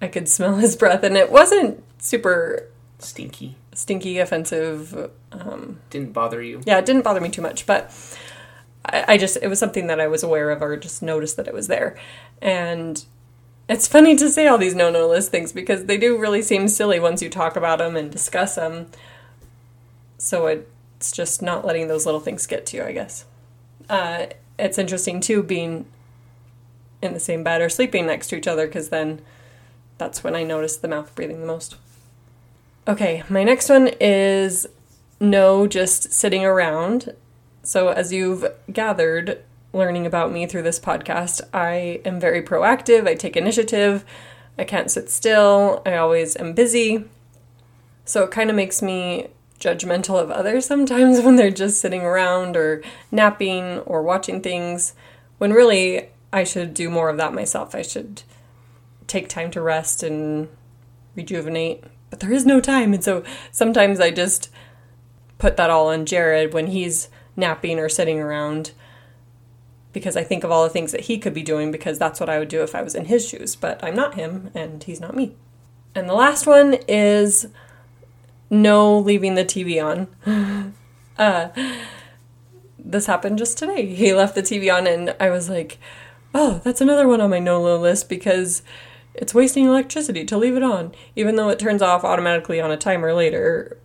I 0.01 0.07
could 0.07 0.29
smell 0.29 0.55
his 0.55 0.75
breath, 0.75 1.03
and 1.03 1.17
it 1.17 1.31
wasn't 1.31 1.83
super 1.99 2.69
stinky, 2.99 3.57
stinky, 3.73 4.17
offensive. 4.19 5.11
Um, 5.31 5.79
didn't 5.89 6.13
bother 6.13 6.41
you? 6.41 6.61
Yeah, 6.65 6.79
it 6.79 6.85
didn't 6.85 7.03
bother 7.03 7.21
me 7.21 7.29
too 7.29 7.41
much, 7.41 7.65
but 7.65 7.91
I, 8.85 9.05
I 9.09 9.17
just 9.17 9.37
it 9.41 9.47
was 9.47 9.59
something 9.59 9.87
that 9.87 9.99
I 9.99 10.07
was 10.07 10.23
aware 10.23 10.49
of 10.51 10.61
or 10.61 10.75
just 10.77 11.01
noticed 11.01 11.35
that 11.37 11.47
it 11.47 11.53
was 11.53 11.67
there, 11.67 11.97
and 12.41 13.03
it's 13.69 13.87
funny 13.87 14.15
to 14.15 14.29
say 14.29 14.47
all 14.47 14.57
these 14.57 14.75
no 14.75 14.89
no 14.89 15.07
list 15.07 15.29
things 15.29 15.53
because 15.53 15.85
they 15.85 15.97
do 15.97 16.17
really 16.17 16.41
seem 16.41 16.67
silly 16.67 16.99
once 16.99 17.21
you 17.21 17.29
talk 17.29 17.55
about 17.55 17.77
them 17.77 17.95
and 17.95 18.11
discuss 18.11 18.55
them. 18.55 18.87
So 20.17 20.47
it's 20.47 21.11
just 21.11 21.41
not 21.41 21.65
letting 21.65 21.87
those 21.87 22.05
little 22.05 22.19
things 22.19 22.47
get 22.47 22.65
to 22.67 22.77
you, 22.77 22.83
I 22.83 22.91
guess. 22.91 23.25
Uh, 23.87 24.25
it's 24.57 24.77
interesting 24.77 25.21
too 25.21 25.43
being 25.43 25.85
in 27.01 27.13
the 27.13 27.19
same 27.19 27.43
bed 27.43 27.61
or 27.61 27.69
sleeping 27.69 28.07
next 28.07 28.27
to 28.27 28.35
each 28.35 28.47
other 28.47 28.65
because 28.67 28.89
then 28.89 29.21
that's 29.99 30.23
when 30.23 30.35
I 30.35 30.43
notice 30.43 30.75
the 30.75 30.87
mouth 30.87 31.13
breathing 31.13 31.39
the 31.39 31.47
most. 31.47 31.75
Okay, 32.87 33.23
my 33.29 33.43
next 33.43 33.69
one 33.69 33.91
is 34.01 34.67
no, 35.19 35.67
just 35.67 36.11
sitting 36.11 36.43
around. 36.43 37.13
So, 37.61 37.89
as 37.89 38.11
you've 38.11 38.45
gathered, 38.71 39.43
learning 39.73 40.05
about 40.05 40.31
me 40.31 40.45
through 40.45 40.63
this 40.63 40.79
podcast, 40.79 41.41
I 41.53 42.01
am 42.05 42.19
very 42.19 42.41
proactive, 42.41 43.07
I 43.07 43.15
take 43.15 43.37
initiative, 43.37 44.03
I 44.57 44.63
can't 44.63 44.91
sit 44.91 45.09
still, 45.09 45.81
I 45.85 45.95
always 45.95 46.35
am 46.37 46.53
busy. 46.53 47.05
So 48.05 48.23
it 48.23 48.31
kind 48.31 48.49
of 48.49 48.55
makes 48.55 48.81
me 48.81 49.27
judgmental 49.59 50.21
of 50.21 50.31
others 50.31 50.65
sometimes 50.67 51.21
when 51.21 51.35
they're 51.35 51.51
just 51.51 51.79
sitting 51.79 52.01
around 52.01 52.57
or 52.57 52.81
napping 53.11 53.79
or 53.79 54.01
watching 54.01 54.41
things, 54.41 54.93
when 55.37 55.53
really 55.53 56.09
I 56.33 56.43
should 56.43 56.73
do 56.73 56.89
more 56.89 57.09
of 57.09 57.17
that 57.17 57.33
myself. 57.33 57.75
I 57.75 57.81
should 57.81 58.23
take 59.07 59.27
time 59.27 59.51
to 59.51 59.61
rest 59.61 60.03
and 60.03 60.47
rejuvenate, 61.15 61.83
but 62.09 62.19
there 62.19 62.31
is 62.31 62.45
no 62.45 62.59
time. 62.59 62.93
And 62.93 63.03
so 63.03 63.23
sometimes 63.51 63.99
I 63.99 64.11
just 64.11 64.49
put 65.37 65.57
that 65.57 65.69
all 65.69 65.87
on 65.87 66.05
Jared 66.05 66.53
when 66.53 66.67
he's 66.67 67.09
napping 67.35 67.79
or 67.79 67.89
sitting 67.89 68.19
around 68.19 68.71
because 69.91 70.15
I 70.15 70.23
think 70.23 70.43
of 70.43 70.51
all 70.51 70.63
the 70.63 70.69
things 70.69 70.91
that 70.91 71.01
he 71.01 71.17
could 71.17 71.33
be 71.33 71.41
doing 71.41 71.71
because 71.71 71.97
that's 71.97 72.19
what 72.19 72.29
I 72.29 72.39
would 72.39 72.49
do 72.49 72.61
if 72.61 72.75
I 72.75 72.81
was 72.81 72.95
in 72.95 73.05
his 73.05 73.27
shoes, 73.27 73.55
but 73.55 73.83
I'm 73.83 73.95
not 73.95 74.15
him 74.15 74.51
and 74.53 74.83
he's 74.83 74.99
not 74.99 75.15
me. 75.15 75.35
And 75.95 76.07
the 76.07 76.13
last 76.13 76.45
one 76.45 76.75
is 76.87 77.47
no 78.49 78.97
leaving 78.97 79.35
the 79.35 79.45
TV 79.45 79.83
on. 79.83 80.73
uh, 81.17 81.49
this 82.77 83.05
happened 83.05 83.37
just 83.37 83.57
today. 83.57 83.93
He 83.93 84.13
left 84.13 84.35
the 84.35 84.41
TV 84.41 84.73
on, 84.73 84.87
and 84.87 85.15
I 85.19 85.29
was 85.29 85.49
like, 85.49 85.77
oh, 86.33 86.61
that's 86.63 86.81
another 86.81 87.07
one 87.07 87.21
on 87.21 87.29
my 87.29 87.39
no 87.39 87.61
low 87.61 87.79
list 87.79 88.09
because 88.09 88.61
it's 89.13 89.33
wasting 89.33 89.65
electricity 89.65 90.25
to 90.25 90.37
leave 90.37 90.55
it 90.55 90.63
on, 90.63 90.93
even 91.15 91.35
though 91.35 91.49
it 91.49 91.59
turns 91.59 91.81
off 91.81 92.03
automatically 92.03 92.61
on 92.61 92.71
a 92.71 92.77
timer 92.77 93.13
later. 93.13 93.77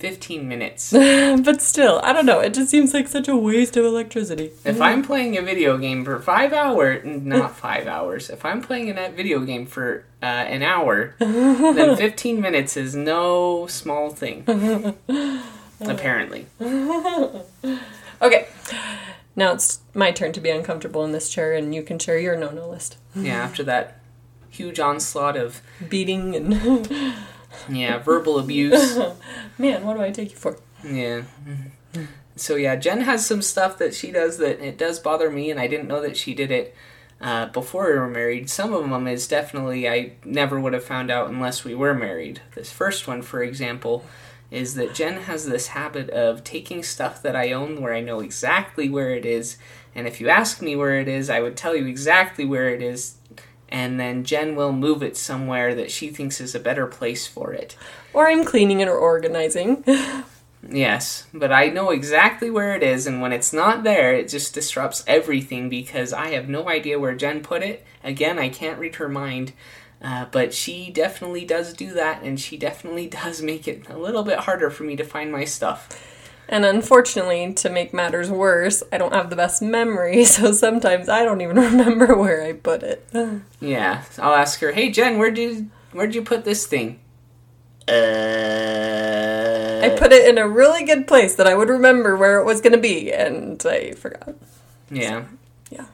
15 0.00 0.48
minutes. 0.48 0.92
but 0.92 1.60
still, 1.60 2.00
I 2.02 2.12
don't 2.12 2.26
know. 2.26 2.40
It 2.40 2.54
just 2.54 2.70
seems 2.70 2.94
like 2.94 3.06
such 3.06 3.28
a 3.28 3.36
waste 3.36 3.76
of 3.76 3.84
electricity. 3.84 4.50
If 4.64 4.80
I'm 4.80 5.02
playing 5.02 5.36
a 5.36 5.42
video 5.42 5.76
game 5.76 6.04
for 6.04 6.18
five 6.18 6.52
hours, 6.54 7.04
not 7.04 7.56
five 7.56 7.86
hours, 7.86 8.30
if 8.30 8.44
I'm 8.44 8.62
playing 8.62 8.90
a 8.90 9.10
video 9.10 9.40
game 9.40 9.66
for 9.66 10.04
uh, 10.22 10.26
an 10.26 10.62
hour, 10.62 11.14
then 11.18 11.96
15 11.98 12.40
minutes 12.40 12.76
is 12.76 12.94
no 12.96 13.66
small 13.66 14.10
thing. 14.10 14.44
Apparently. 15.80 16.46
okay. 18.22 18.48
Now 19.36 19.52
it's 19.52 19.80
my 19.94 20.10
turn 20.10 20.32
to 20.32 20.40
be 20.40 20.50
uncomfortable 20.50 21.04
in 21.04 21.12
this 21.12 21.30
chair, 21.30 21.54
and 21.54 21.74
you 21.74 21.82
can 21.82 21.98
share 21.98 22.18
your 22.18 22.36
no 22.36 22.50
no 22.50 22.68
list. 22.68 22.96
Yeah, 23.14 23.42
after 23.42 23.62
that 23.64 24.00
huge 24.50 24.80
onslaught 24.80 25.36
of 25.36 25.62
beating 25.88 26.34
and 26.34 27.14
yeah, 27.68 27.98
verbal 27.98 28.38
abuse. 28.38 28.98
Man, 29.58 29.84
what 29.84 29.96
do 29.96 30.02
I 30.02 30.10
take 30.10 30.30
you 30.30 30.36
for? 30.36 30.58
Yeah. 30.84 31.22
So 32.36 32.56
yeah, 32.56 32.76
Jen 32.76 33.02
has 33.02 33.26
some 33.26 33.42
stuff 33.42 33.78
that 33.78 33.94
she 33.94 34.10
does 34.10 34.38
that 34.38 34.64
it 34.64 34.78
does 34.78 34.98
bother 34.98 35.30
me, 35.30 35.50
and 35.50 35.60
I 35.60 35.66
didn't 35.66 35.88
know 35.88 36.00
that 36.00 36.16
she 36.16 36.34
did 36.34 36.50
it 36.50 36.74
uh, 37.20 37.46
before 37.46 37.86
we 37.86 37.98
were 37.98 38.08
married. 38.08 38.48
Some 38.48 38.72
of 38.72 38.88
them 38.88 39.06
is 39.06 39.28
definitely 39.28 39.88
I 39.88 40.12
never 40.24 40.58
would 40.58 40.72
have 40.72 40.84
found 40.84 41.10
out 41.10 41.28
unless 41.28 41.64
we 41.64 41.74
were 41.74 41.94
married. 41.94 42.40
This 42.54 42.72
first 42.72 43.06
one, 43.06 43.22
for 43.22 43.42
example, 43.42 44.04
is 44.50 44.74
that 44.74 44.94
Jen 44.94 45.22
has 45.22 45.46
this 45.46 45.68
habit 45.68 46.08
of 46.10 46.42
taking 46.42 46.82
stuff 46.82 47.22
that 47.22 47.36
I 47.36 47.52
own 47.52 47.82
where 47.82 47.92
I 47.92 48.00
know 48.00 48.20
exactly 48.20 48.88
where 48.88 49.10
it 49.10 49.26
is, 49.26 49.58
and 49.94 50.06
if 50.06 50.20
you 50.20 50.28
ask 50.28 50.62
me 50.62 50.76
where 50.76 50.98
it 50.98 51.08
is, 51.08 51.28
I 51.28 51.40
would 51.40 51.56
tell 51.56 51.76
you 51.76 51.86
exactly 51.86 52.44
where 52.44 52.70
it 52.70 52.80
is 52.80 53.16
and 53.70 53.98
then 53.98 54.24
Jen 54.24 54.56
will 54.56 54.72
move 54.72 55.02
it 55.02 55.16
somewhere 55.16 55.74
that 55.74 55.90
she 55.90 56.08
thinks 56.08 56.40
is 56.40 56.54
a 56.54 56.60
better 56.60 56.86
place 56.86 57.26
for 57.26 57.52
it. 57.52 57.76
Or 58.12 58.28
I'm 58.28 58.44
cleaning 58.44 58.80
it 58.80 58.88
or 58.88 58.96
organizing. 58.96 59.84
yes, 60.68 61.26
but 61.32 61.52
I 61.52 61.66
know 61.66 61.90
exactly 61.90 62.50
where 62.50 62.74
it 62.74 62.82
is, 62.82 63.06
and 63.06 63.20
when 63.20 63.32
it's 63.32 63.52
not 63.52 63.82
there, 63.84 64.14
it 64.14 64.28
just 64.28 64.54
disrupts 64.54 65.04
everything 65.06 65.68
because 65.68 66.12
I 66.12 66.28
have 66.30 66.48
no 66.48 66.68
idea 66.68 66.98
where 66.98 67.14
Jen 67.14 67.42
put 67.42 67.62
it. 67.62 67.84
Again, 68.02 68.38
I 68.38 68.48
can't 68.48 68.78
read 68.78 68.96
her 68.96 69.08
mind. 69.08 69.52
Uh, 70.02 70.24
but 70.32 70.54
she 70.54 70.90
definitely 70.90 71.44
does 71.44 71.74
do 71.74 71.92
that, 71.92 72.22
and 72.22 72.40
she 72.40 72.56
definitely 72.56 73.06
does 73.22 73.42
make 73.42 73.68
it 73.68 73.88
a 73.88 73.98
little 73.98 74.22
bit 74.22 74.40
harder 74.40 74.70
for 74.70 74.84
me 74.84 74.96
to 74.96 75.04
find 75.04 75.30
my 75.30 75.44
stuff. 75.44 75.88
And 76.50 76.64
unfortunately, 76.64 77.54
to 77.54 77.70
make 77.70 77.94
matters 77.94 78.28
worse, 78.28 78.82
I 78.90 78.98
don't 78.98 79.14
have 79.14 79.30
the 79.30 79.36
best 79.36 79.62
memory, 79.62 80.24
so 80.26 80.50
sometimes 80.50 81.08
I 81.08 81.24
don't 81.24 81.40
even 81.40 81.56
remember 81.70 82.18
where 82.18 82.42
I 82.42 82.54
put 82.54 82.82
it. 82.82 83.08
yeah, 83.60 84.02
I'll 84.18 84.34
ask 84.34 84.58
her, 84.60 84.72
"Hey 84.72 84.90
Jen, 84.90 85.18
where'd 85.18 85.38
you 85.38 85.70
where'd 85.92 86.14
you 86.14 86.22
put 86.22 86.44
this 86.44 86.66
thing?" 86.66 86.98
Uh... 87.88 89.80
I 89.82 89.88
put 89.96 90.12
it 90.12 90.28
in 90.28 90.38
a 90.38 90.48
really 90.48 90.84
good 90.84 91.06
place 91.06 91.36
that 91.36 91.46
I 91.46 91.54
would 91.54 91.68
remember 91.68 92.16
where 92.16 92.38
it 92.40 92.44
was 92.44 92.60
going 92.60 92.72
to 92.72 92.78
be, 92.78 93.12
and 93.12 93.64
I 93.64 93.92
forgot. 93.92 94.34
Yeah. 94.90 95.24
So, 95.24 95.28
yeah. 95.70 95.86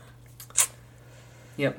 Yep. 1.56 1.78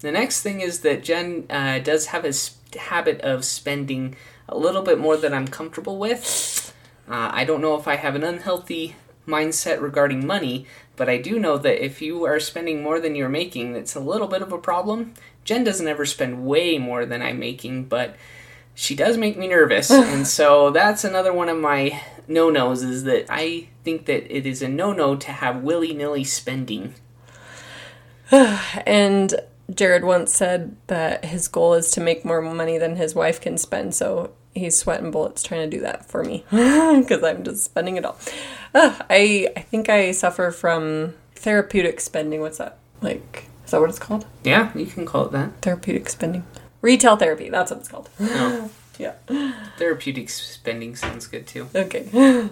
The 0.00 0.12
next 0.12 0.42
thing 0.42 0.60
is 0.60 0.80
that 0.80 1.02
Jen 1.02 1.46
uh, 1.50 1.80
does 1.80 2.06
have 2.06 2.24
a 2.24 2.32
habit 2.78 3.20
of 3.22 3.44
spending 3.44 4.16
a 4.48 4.56
little 4.56 4.82
bit 4.82 4.98
more 4.98 5.16
than 5.16 5.34
I'm 5.34 5.48
comfortable 5.48 5.98
with. 5.98 6.57
Uh, 7.08 7.30
I 7.32 7.44
don't 7.44 7.60
know 7.60 7.76
if 7.76 7.88
I 7.88 7.96
have 7.96 8.14
an 8.14 8.24
unhealthy 8.24 8.94
mindset 9.26 9.80
regarding 9.80 10.26
money, 10.26 10.66
but 10.96 11.08
I 11.08 11.18
do 11.18 11.38
know 11.38 11.58
that 11.58 11.84
if 11.84 12.02
you 12.02 12.24
are 12.24 12.40
spending 12.40 12.82
more 12.82 13.00
than 13.00 13.14
you're 13.14 13.28
making, 13.28 13.76
it's 13.76 13.94
a 13.94 14.00
little 14.00 14.26
bit 14.26 14.42
of 14.42 14.52
a 14.52 14.58
problem. 14.58 15.14
Jen 15.44 15.64
doesn't 15.64 15.88
ever 15.88 16.04
spend 16.04 16.44
way 16.44 16.78
more 16.78 17.06
than 17.06 17.22
I'm 17.22 17.38
making, 17.38 17.84
but 17.84 18.16
she 18.74 18.94
does 18.94 19.16
make 19.16 19.38
me 19.38 19.48
nervous. 19.48 19.90
and 19.90 20.26
so 20.26 20.70
that's 20.70 21.04
another 21.04 21.32
one 21.32 21.48
of 21.48 21.58
my 21.58 22.00
no 22.26 22.50
nos 22.50 22.82
is 22.82 23.04
that 23.04 23.26
I 23.30 23.68
think 23.84 24.06
that 24.06 24.34
it 24.34 24.46
is 24.46 24.60
a 24.60 24.68
no 24.68 24.92
no 24.92 25.16
to 25.16 25.32
have 25.32 25.62
willy 25.62 25.94
nilly 25.94 26.24
spending. 26.24 26.94
and 28.30 29.34
Jared 29.74 30.04
once 30.04 30.34
said 30.34 30.76
that 30.86 31.24
his 31.26 31.48
goal 31.48 31.74
is 31.74 31.90
to 31.92 32.00
make 32.00 32.24
more 32.24 32.40
money 32.42 32.78
than 32.78 32.96
his 32.96 33.14
wife 33.14 33.40
can 33.40 33.58
spend. 33.58 33.94
So 33.94 34.32
he's 34.58 34.76
sweating 34.76 35.10
bullets 35.10 35.42
trying 35.42 35.68
to 35.68 35.76
do 35.76 35.82
that 35.82 36.06
for 36.06 36.24
me 36.24 36.44
because 36.50 37.22
I'm 37.22 37.44
just 37.44 37.64
spending 37.64 37.96
it 37.96 38.04
all. 38.04 38.18
Uh, 38.74 38.94
I 39.08 39.48
I 39.56 39.60
think 39.60 39.88
I 39.88 40.12
suffer 40.12 40.50
from 40.50 41.14
therapeutic 41.34 42.00
spending. 42.00 42.40
What's 42.40 42.58
that 42.58 42.78
like? 43.00 43.46
Is 43.64 43.72
that 43.72 43.80
what 43.80 43.90
it's 43.90 43.98
called? 43.98 44.26
Yeah, 44.44 44.70
you 44.74 44.86
can 44.86 45.04
call 45.06 45.26
it 45.26 45.32
that. 45.32 45.60
Therapeutic 45.60 46.08
spending. 46.08 46.44
Retail 46.80 47.16
therapy. 47.16 47.48
That's 47.48 47.70
what 47.70 47.80
it's 47.80 47.88
called. 47.88 48.08
Oh. 48.20 48.70
yeah. 48.98 49.14
Therapeutic 49.78 50.30
spending 50.30 50.96
sounds 50.96 51.26
good 51.26 51.46
too. 51.46 51.68
Okay. 51.74 52.08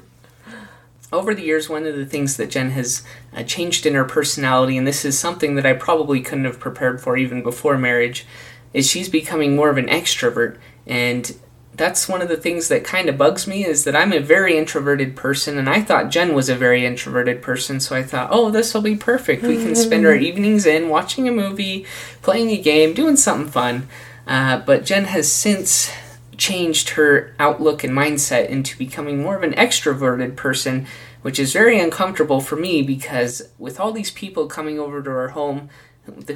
Over 1.12 1.34
the 1.34 1.42
years, 1.42 1.68
one 1.68 1.86
of 1.86 1.94
the 1.94 2.04
things 2.04 2.36
that 2.36 2.50
Jen 2.50 2.70
has 2.72 3.04
uh, 3.34 3.44
changed 3.44 3.86
in 3.86 3.94
her 3.94 4.04
personality, 4.04 4.76
and 4.76 4.86
this 4.86 5.04
is 5.04 5.18
something 5.18 5.54
that 5.54 5.64
I 5.64 5.72
probably 5.72 6.20
couldn't 6.20 6.46
have 6.46 6.58
prepared 6.58 7.00
for 7.00 7.16
even 7.16 7.42
before 7.42 7.78
marriage, 7.78 8.26
is 8.74 8.90
she's 8.90 9.08
becoming 9.08 9.54
more 9.54 9.70
of 9.70 9.78
an 9.78 9.86
extrovert. 9.86 10.58
And 10.84 11.34
that's 11.76 12.08
one 12.08 12.22
of 12.22 12.28
the 12.28 12.36
things 12.36 12.68
that 12.68 12.84
kind 12.84 13.08
of 13.08 13.18
bugs 13.18 13.46
me 13.46 13.64
is 13.64 13.84
that 13.84 13.94
I'm 13.94 14.12
a 14.12 14.20
very 14.20 14.56
introverted 14.56 15.14
person, 15.14 15.58
and 15.58 15.68
I 15.68 15.82
thought 15.82 16.10
Jen 16.10 16.34
was 16.34 16.48
a 16.48 16.56
very 16.56 16.86
introverted 16.86 17.42
person, 17.42 17.80
so 17.80 17.94
I 17.94 18.02
thought, 18.02 18.28
oh, 18.32 18.50
this 18.50 18.72
will 18.72 18.82
be 18.82 18.96
perfect. 18.96 19.42
We 19.42 19.62
can 19.62 19.74
spend 19.74 20.06
our 20.06 20.14
evenings 20.14 20.64
in 20.64 20.88
watching 20.88 21.28
a 21.28 21.32
movie, 21.32 21.84
playing 22.22 22.50
a 22.50 22.60
game, 22.60 22.94
doing 22.94 23.16
something 23.16 23.50
fun. 23.50 23.88
Uh, 24.26 24.58
but 24.58 24.84
Jen 24.84 25.04
has 25.04 25.30
since 25.30 25.90
changed 26.36 26.90
her 26.90 27.34
outlook 27.38 27.84
and 27.84 27.94
mindset 27.94 28.48
into 28.48 28.76
becoming 28.76 29.22
more 29.22 29.36
of 29.36 29.42
an 29.42 29.52
extroverted 29.52 30.36
person, 30.36 30.86
which 31.22 31.38
is 31.38 31.52
very 31.52 31.78
uncomfortable 31.78 32.40
for 32.40 32.56
me 32.56 32.82
because 32.82 33.48
with 33.58 33.78
all 33.78 33.92
these 33.92 34.10
people 34.10 34.46
coming 34.46 34.78
over 34.78 35.02
to 35.02 35.10
our 35.10 35.28
home 35.28 35.68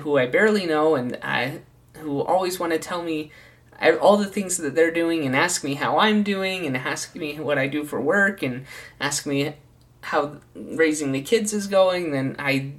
who 0.01 0.19
I 0.19 0.27
barely 0.27 0.67
know 0.67 0.95
and 0.95 1.19
I, 1.23 1.61
who 1.99 2.21
always 2.23 2.59
want 2.59 2.73
to 2.73 2.79
tell 2.79 3.03
me 3.03 3.31
all 4.01 4.17
the 4.17 4.27
things 4.27 4.57
that 4.59 4.75
they're 4.75 4.91
doing 4.91 5.25
and 5.25 5.35
ask 5.35 5.65
me 5.65 5.75
how 5.75 5.99
I'm 5.99 6.23
doing 6.23 6.67
and 6.67 6.77
ask 6.77 7.15
me 7.17 7.41
what 7.41 7.59
I 7.59 7.67
do 7.67 7.85
for 7.85 8.01
work 8.01 8.43
and 8.43 8.67
ask 9.01 9.27
me 9.27 9.55
how 10.03 10.37
raising 10.55 11.13
the 11.13 11.23
kids 11.23 11.53
is 11.53 11.67
going, 11.67 12.13
then 12.13 12.37
I, 12.39 12.73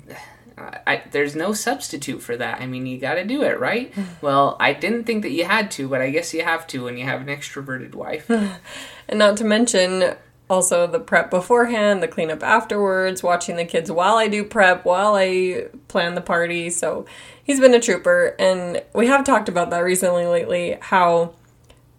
I 0.57 1.03
there's 1.11 1.35
no 1.35 1.53
substitute 1.53 2.21
for 2.21 2.35
that. 2.37 2.61
I 2.61 2.67
mean, 2.67 2.85
you 2.85 2.99
got 2.99 3.15
to 3.15 3.25
do 3.25 3.43
it, 3.43 3.59
right? 3.59 3.93
well, 4.21 4.57
I 4.59 4.73
didn't 4.73 5.05
think 5.05 5.23
that 5.23 5.31
you 5.31 5.45
had 5.45 5.71
to, 5.71 5.87
but 5.87 6.01
I 6.01 6.09
guess 6.09 6.33
you 6.33 6.43
have 6.43 6.67
to 6.67 6.83
when 6.83 6.97
you 6.97 7.05
have 7.05 7.21
an 7.21 7.27
extroverted 7.27 7.95
wife. 7.95 8.29
and 8.29 9.19
not 9.19 9.37
to 9.37 9.43
mention 9.43 10.15
also 10.51 10.85
the 10.85 10.99
prep 10.99 11.29
beforehand, 11.29 12.03
the 12.03 12.09
cleanup 12.09 12.43
afterwards, 12.43 13.23
watching 13.23 13.55
the 13.55 13.63
kids 13.63 13.89
while 13.89 14.17
I 14.17 14.27
do 14.27 14.43
prep, 14.43 14.83
while 14.83 15.15
I 15.15 15.67
plan 15.87 16.13
the 16.13 16.21
party. 16.21 16.69
So 16.69 17.05
he's 17.41 17.61
been 17.61 17.73
a 17.73 17.79
trooper. 17.79 18.35
And 18.37 18.83
we 18.93 19.07
have 19.07 19.23
talked 19.23 19.47
about 19.47 19.69
that 19.69 19.79
recently, 19.79 20.25
lately, 20.25 20.77
how 20.81 21.35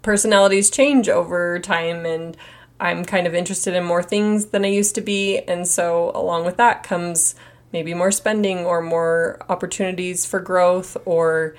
personalities 0.02 0.70
change 0.70 1.08
over 1.08 1.58
time. 1.60 2.04
And 2.04 2.36
I'm 2.78 3.06
kind 3.06 3.26
of 3.26 3.34
interested 3.34 3.72
in 3.72 3.84
more 3.84 4.02
things 4.02 4.46
than 4.46 4.66
I 4.66 4.68
used 4.68 4.94
to 4.96 5.00
be. 5.00 5.38
And 5.38 5.66
so 5.66 6.12
along 6.14 6.44
with 6.44 6.58
that 6.58 6.82
comes 6.82 7.34
maybe 7.72 7.94
more 7.94 8.12
spending 8.12 8.66
or 8.66 8.82
more 8.82 9.38
opportunities 9.48 10.26
for 10.26 10.40
growth 10.40 10.98
or 11.06 11.54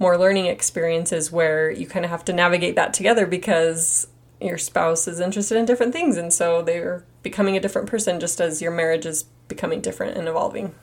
more 0.00 0.18
learning 0.18 0.46
experiences 0.46 1.30
where 1.30 1.70
you 1.70 1.86
kind 1.86 2.04
of 2.04 2.10
have 2.10 2.24
to 2.24 2.32
navigate 2.32 2.74
that 2.74 2.92
together 2.92 3.24
because 3.24 4.08
your 4.40 4.58
spouse 4.58 5.08
is 5.08 5.20
interested 5.20 5.56
in 5.56 5.64
different 5.64 5.92
things, 5.92 6.16
and 6.16 6.32
so 6.32 6.62
they're 6.62 7.04
becoming 7.22 7.56
a 7.56 7.60
different 7.60 7.88
person 7.88 8.20
just 8.20 8.40
as 8.40 8.62
your 8.62 8.70
marriage 8.70 9.06
is 9.06 9.24
becoming 9.48 9.80
different 9.80 10.16
and 10.16 10.28
evolving. 10.28 10.74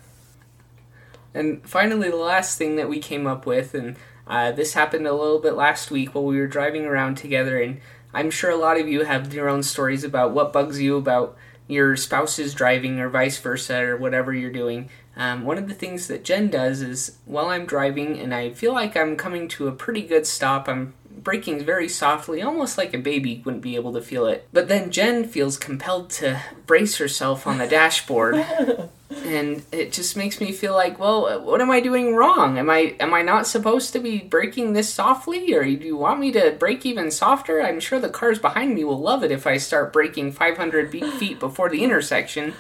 And 1.33 1.67
finally, 1.67 2.09
the 2.09 2.15
last 2.15 2.57
thing 2.57 2.75
that 2.77 2.89
we 2.89 2.99
came 2.99 3.27
up 3.27 3.45
with, 3.45 3.73
and 3.73 3.95
uh, 4.27 4.51
this 4.51 4.73
happened 4.73 5.07
a 5.07 5.13
little 5.13 5.39
bit 5.39 5.53
last 5.53 5.91
week 5.91 6.15
while 6.15 6.25
we 6.25 6.37
were 6.37 6.47
driving 6.47 6.85
around 6.85 7.15
together, 7.15 7.61
and 7.61 7.79
I'm 8.13 8.31
sure 8.31 8.49
a 8.49 8.55
lot 8.55 8.79
of 8.79 8.87
you 8.87 9.03
have 9.03 9.33
your 9.33 9.49
own 9.49 9.63
stories 9.63 10.03
about 10.03 10.31
what 10.31 10.53
bugs 10.53 10.81
you 10.81 10.95
about 10.97 11.37
your 11.67 11.95
spouse's 11.95 12.53
driving 12.53 12.99
or 12.99 13.09
vice 13.09 13.39
versa 13.39 13.81
or 13.81 13.97
whatever 13.97 14.33
you're 14.33 14.51
doing. 14.51 14.89
Um, 15.17 15.45
one 15.45 15.57
of 15.57 15.67
the 15.67 15.73
things 15.73 16.07
that 16.07 16.23
Jen 16.23 16.49
does 16.49 16.81
is 16.81 17.17
while 17.25 17.47
I'm 17.47 17.65
driving 17.65 18.19
and 18.19 18.33
I 18.33 18.51
feel 18.51 18.73
like 18.73 18.95
I'm 18.95 19.15
coming 19.15 19.47
to 19.49 19.67
a 19.67 19.71
pretty 19.71 20.01
good 20.01 20.27
stop, 20.27 20.67
I'm 20.67 20.93
braking 21.25 21.65
very 21.65 21.89
softly, 21.89 22.41
almost 22.41 22.77
like 22.77 22.93
a 22.93 22.99
baby 22.99 23.41
wouldn't 23.43 23.63
be 23.63 23.75
able 23.75 23.91
to 23.91 24.01
feel 24.01 24.27
it. 24.27 24.47
But 24.53 24.69
then 24.69 24.91
Jen 24.91 25.25
feels 25.25 25.57
compelled 25.57 26.11
to 26.11 26.39
brace 26.67 26.97
herself 26.97 27.45
on 27.45 27.57
the 27.57 27.67
dashboard. 27.67 28.35
and 29.09 29.63
it 29.71 29.91
just 29.91 30.15
makes 30.15 30.39
me 30.39 30.51
feel 30.51 30.73
like, 30.73 30.99
well, 30.99 31.43
what 31.43 31.59
am 31.61 31.71
I 31.71 31.79
doing 31.81 32.15
wrong? 32.15 32.57
Am 32.57 32.69
I 32.69 32.95
am 32.99 33.13
I 33.13 33.23
not 33.23 33.47
supposed 33.47 33.91
to 33.93 33.99
be 33.99 34.19
braking 34.19 34.73
this 34.73 34.93
softly, 34.93 35.53
or 35.53 35.63
do 35.63 35.85
you 35.85 35.97
want 35.97 36.19
me 36.19 36.31
to 36.31 36.55
brake 36.57 36.85
even 36.85 37.11
softer? 37.11 37.61
I'm 37.61 37.79
sure 37.79 37.99
the 37.99 38.07
cars 38.07 38.39
behind 38.39 38.75
me 38.75 38.83
will 38.83 39.01
love 39.01 39.23
it 39.23 39.31
if 39.31 39.47
I 39.47 39.57
start 39.57 39.91
braking 39.91 40.31
500 40.31 40.91
feet 40.91 41.39
before 41.39 41.69
the 41.69 41.83
intersection. 41.83 42.53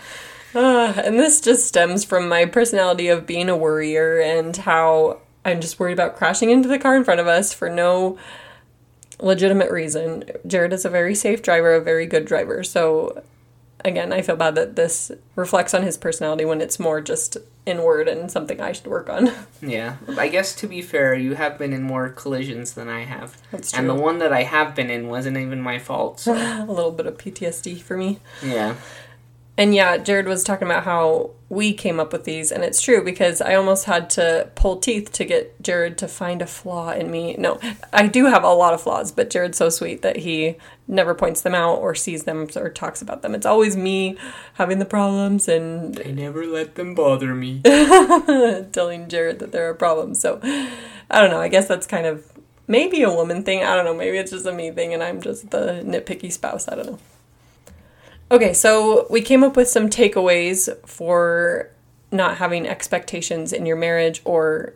Uh, 0.55 0.93
and 1.05 1.19
this 1.19 1.39
just 1.39 1.67
stems 1.67 2.03
from 2.03 2.27
my 2.27 2.45
personality 2.45 3.09
of 3.09 3.27
being 3.27 3.47
a 3.47 3.55
worrier 3.55 4.19
and 4.19 4.57
how 4.57 5.19
I'm 5.45 5.61
just 5.61 5.79
worried 5.79 5.93
about 5.93 6.15
crashing 6.15 6.49
into 6.49 6.67
the 6.67 6.79
car 6.79 6.95
in 6.95 7.03
front 7.03 7.19
of 7.19 7.27
us 7.27 7.53
for 7.53 7.69
no 7.69 8.17
legitimate 9.19 9.71
reason. 9.71 10.23
Jared 10.45 10.73
is 10.73 10.85
a 10.85 10.89
very 10.89 11.15
safe 11.15 11.41
driver, 11.41 11.73
a 11.73 11.81
very 11.81 12.05
good 12.05 12.25
driver. 12.25 12.63
So 12.63 13.23
again, 13.83 14.11
I 14.11 14.21
feel 14.21 14.35
bad 14.35 14.55
that 14.55 14.75
this 14.75 15.11
reflects 15.35 15.73
on 15.73 15.83
his 15.83 15.97
personality 15.97 16.43
when 16.43 16.59
it's 16.59 16.79
more 16.79 17.01
just 17.01 17.37
inward 17.65 18.07
and 18.07 18.29
something 18.31 18.59
I 18.59 18.71
should 18.71 18.87
work 18.87 19.09
on. 19.09 19.31
Yeah. 19.61 19.95
I 20.15 20.27
guess 20.27 20.53
to 20.55 20.67
be 20.67 20.83
fair, 20.83 21.15
you 21.15 21.33
have 21.33 21.57
been 21.57 21.73
in 21.73 21.81
more 21.81 22.09
collisions 22.09 22.73
than 22.73 22.87
I 22.87 23.05
have. 23.05 23.35
That's 23.49 23.71
true. 23.71 23.79
And 23.79 23.89
the 23.89 23.95
one 23.95 24.19
that 24.19 24.31
I 24.31 24.43
have 24.43 24.75
been 24.75 24.91
in 24.91 25.07
wasn't 25.07 25.37
even 25.37 25.59
my 25.59 25.79
fault. 25.79 26.19
So. 26.19 26.33
a 26.35 26.71
little 26.71 26.91
bit 26.91 27.07
of 27.07 27.17
PTSD 27.17 27.81
for 27.81 27.97
me. 27.97 28.19
Yeah. 28.43 28.75
And 29.57 29.73
yeah, 29.73 29.97
Jared 29.97 30.27
was 30.27 30.43
talking 30.43 30.67
about 30.67 30.83
how 30.83 31.31
we 31.47 31.73
came 31.73 31.99
up 31.99 32.11
with 32.11 32.25
these, 32.25 32.51
and 32.51 32.63
it's 32.63 32.81
true 32.81 33.03
because 33.03 33.39
I 33.39 33.55
almost 33.55 33.85
had 33.85 34.09
to 34.11 34.49
pull 34.55 34.77
teeth 34.77 35.11
to 35.13 35.23
get 35.23 35.61
Jared 35.61 35.97
to 35.99 36.07
find 36.07 36.41
a 36.41 36.47
flaw 36.47 36.91
in 36.91 37.09
me. 37.09 37.35
No, 37.37 37.59
I 37.93 38.07
do 38.07 38.25
have 38.25 38.43
a 38.43 38.49
lot 38.49 38.73
of 38.73 38.81
flaws, 38.81 39.11
but 39.13 39.29
Jared's 39.29 39.57
so 39.57 39.69
sweet 39.69 40.01
that 40.01 40.17
he 40.17 40.57
never 40.87 41.15
points 41.15 41.41
them 41.41 41.55
out 41.55 41.75
or 41.75 41.95
sees 41.95 42.23
them 42.23 42.47
or 42.55 42.69
talks 42.69 43.01
about 43.01 43.21
them. 43.21 43.33
It's 43.33 43.45
always 43.45 43.77
me 43.77 44.17
having 44.55 44.79
the 44.79 44.85
problems 44.85 45.47
and 45.47 45.99
I 46.05 46.11
never 46.11 46.45
let 46.45 46.75
them 46.75 46.93
bother 46.93 47.33
me. 47.33 47.61
telling 48.71 49.07
Jared 49.07 49.39
that 49.39 49.51
there 49.51 49.69
are 49.69 49.73
problems. 49.73 50.19
So 50.19 50.39
I 50.43 51.21
don't 51.21 51.31
know. 51.31 51.41
I 51.41 51.47
guess 51.47 51.67
that's 51.67 51.87
kind 51.87 52.05
of 52.05 52.31
maybe 52.67 53.01
a 53.01 53.11
woman 53.11 53.43
thing. 53.43 53.63
I 53.63 53.75
don't 53.75 53.85
know. 53.85 53.95
Maybe 53.95 54.17
it's 54.17 54.31
just 54.31 54.45
a 54.45 54.51
me 54.51 54.71
thing 54.71 54.93
and 54.93 55.01
I'm 55.01 55.21
just 55.21 55.49
the 55.49 55.81
nitpicky 55.83 56.31
spouse. 56.31 56.67
I 56.67 56.75
don't 56.75 56.85
know. 56.85 56.99
Okay, 58.35 58.51
so 58.51 59.07
we 59.09 59.21
came 59.21 59.45
up 59.45 59.55
with 59.55 59.69
some 59.69 59.89
takeaways 59.89 60.67
for 60.85 61.71
not 62.11 62.35
having 62.35 62.67
expectations 62.67 63.53
in 63.53 63.65
your 63.65 63.77
marriage 63.77 64.21
or 64.25 64.73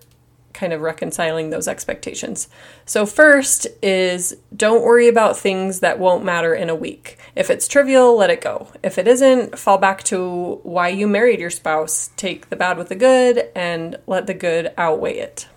kind 0.54 0.72
of 0.72 0.80
reconciling 0.80 1.50
those 1.50 1.68
expectations. 1.68 2.48
So, 2.86 3.06
first 3.06 3.68
is 3.84 4.38
don't 4.56 4.82
worry 4.82 5.10
about 5.10 5.38
things 5.38 5.82
that 5.82 6.00
won't 6.00 6.24
matter 6.24 6.54
in 6.54 6.70
a 6.70 6.76
week. 6.76 7.18
If 7.36 7.50
it's 7.50 7.68
trivial, 7.68 8.16
let 8.16 8.30
it 8.30 8.40
go. 8.40 8.70
If 8.82 8.98
it 8.98 9.10
isn't, 9.10 9.60
fall 9.60 9.78
back 9.78 10.04
to 10.04 10.62
why 10.64 10.88
you 10.88 11.06
married 11.06 11.42
your 11.42 11.50
spouse. 11.50 12.12
Take 12.16 12.48
the 12.48 12.56
bad 12.56 12.78
with 12.78 12.88
the 12.88 12.96
good 12.96 13.50
and 13.58 13.98
let 14.08 14.26
the 14.26 14.34
good 14.34 14.72
outweigh 14.78 15.18
it. 15.18 15.50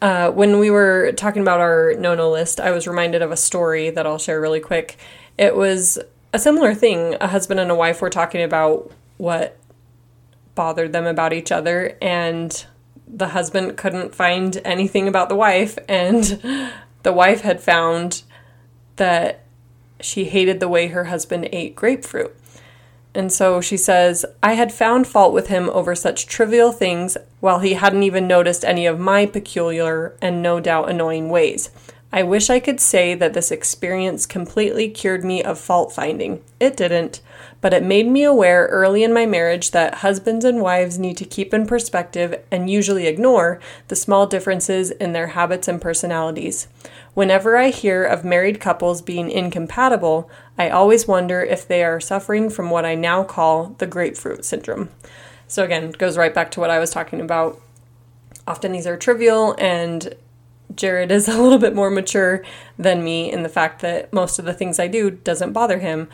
Uh, 0.00 0.30
when 0.30 0.58
we 0.58 0.70
were 0.70 1.12
talking 1.12 1.42
about 1.42 1.60
our 1.60 1.92
no 1.98 2.14
no 2.14 2.30
list, 2.30 2.60
I 2.60 2.70
was 2.70 2.88
reminded 2.88 3.20
of 3.20 3.30
a 3.30 3.36
story 3.36 3.90
that 3.90 4.06
I'll 4.06 4.16
share 4.16 4.40
really 4.40 4.60
quick. 4.60 4.96
It 5.36 5.54
was 5.54 5.98
a 6.32 6.38
similar 6.38 6.74
thing. 6.74 7.16
A 7.20 7.28
husband 7.28 7.60
and 7.60 7.70
a 7.70 7.74
wife 7.74 8.00
were 8.00 8.10
talking 8.10 8.42
about 8.42 8.90
what 9.16 9.58
bothered 10.54 10.92
them 10.92 11.06
about 11.06 11.32
each 11.32 11.52
other, 11.52 11.96
and 12.00 12.66
the 13.06 13.28
husband 13.28 13.76
couldn't 13.76 14.14
find 14.14 14.60
anything 14.64 15.06
about 15.08 15.28
the 15.28 15.36
wife, 15.36 15.78
and 15.88 16.24
the 17.02 17.12
wife 17.12 17.42
had 17.42 17.60
found 17.60 18.22
that 18.96 19.44
she 20.00 20.24
hated 20.24 20.60
the 20.60 20.68
way 20.68 20.88
her 20.88 21.04
husband 21.04 21.48
ate 21.52 21.76
grapefruit. 21.76 22.36
And 23.14 23.32
so 23.32 23.62
she 23.62 23.78
says, 23.78 24.26
I 24.42 24.54
had 24.54 24.72
found 24.72 25.06
fault 25.06 25.32
with 25.32 25.46
him 25.46 25.70
over 25.70 25.94
such 25.94 26.26
trivial 26.26 26.70
things 26.70 27.16
while 27.40 27.60
he 27.60 27.72
hadn't 27.72 28.02
even 28.02 28.26
noticed 28.26 28.62
any 28.62 28.84
of 28.84 29.00
my 29.00 29.24
peculiar 29.24 30.14
and 30.20 30.42
no 30.42 30.60
doubt 30.60 30.90
annoying 30.90 31.30
ways. 31.30 31.70
I 32.12 32.22
wish 32.22 32.48
I 32.48 32.60
could 32.60 32.80
say 32.80 33.14
that 33.14 33.34
this 33.34 33.50
experience 33.50 34.26
completely 34.26 34.88
cured 34.88 35.24
me 35.24 35.42
of 35.42 35.58
fault 35.58 35.92
finding. 35.92 36.42
It 36.60 36.76
didn't, 36.76 37.20
but 37.60 37.74
it 37.74 37.82
made 37.82 38.06
me 38.06 38.22
aware 38.22 38.66
early 38.66 39.02
in 39.02 39.12
my 39.12 39.26
marriage 39.26 39.72
that 39.72 39.96
husbands 39.96 40.44
and 40.44 40.62
wives 40.62 40.98
need 40.98 41.16
to 41.16 41.24
keep 41.24 41.52
in 41.52 41.66
perspective 41.66 42.40
and 42.50 42.70
usually 42.70 43.06
ignore 43.06 43.60
the 43.88 43.96
small 43.96 44.26
differences 44.26 44.92
in 44.92 45.12
their 45.12 45.28
habits 45.28 45.66
and 45.66 45.80
personalities. 45.80 46.68
Whenever 47.14 47.56
I 47.56 47.70
hear 47.70 48.04
of 48.04 48.24
married 48.24 48.60
couples 48.60 49.02
being 49.02 49.30
incompatible, 49.30 50.30
I 50.56 50.70
always 50.70 51.08
wonder 51.08 51.42
if 51.42 51.66
they 51.66 51.82
are 51.82 51.98
suffering 51.98 52.50
from 52.50 52.70
what 52.70 52.84
I 52.86 52.94
now 52.94 53.24
call 53.24 53.74
the 53.78 53.86
grapefruit 53.86 54.44
syndrome. 54.44 54.90
So, 55.48 55.64
again, 55.64 55.90
goes 55.90 56.16
right 56.16 56.34
back 56.34 56.50
to 56.52 56.60
what 56.60 56.70
I 56.70 56.78
was 56.78 56.90
talking 56.90 57.20
about. 57.20 57.60
Often 58.46 58.72
these 58.72 58.86
are 58.86 58.96
trivial 58.96 59.56
and 59.58 60.14
Jared 60.74 61.10
is 61.10 61.28
a 61.28 61.40
little 61.40 61.58
bit 61.58 61.74
more 61.74 61.90
mature 61.90 62.44
than 62.78 63.04
me 63.04 63.30
in 63.30 63.42
the 63.42 63.48
fact 63.48 63.82
that 63.82 64.12
most 64.12 64.38
of 64.38 64.44
the 64.44 64.54
things 64.54 64.78
I 64.78 64.88
do 64.88 65.10
doesn't 65.10 65.52
bother 65.52 65.78
him. 65.78 66.08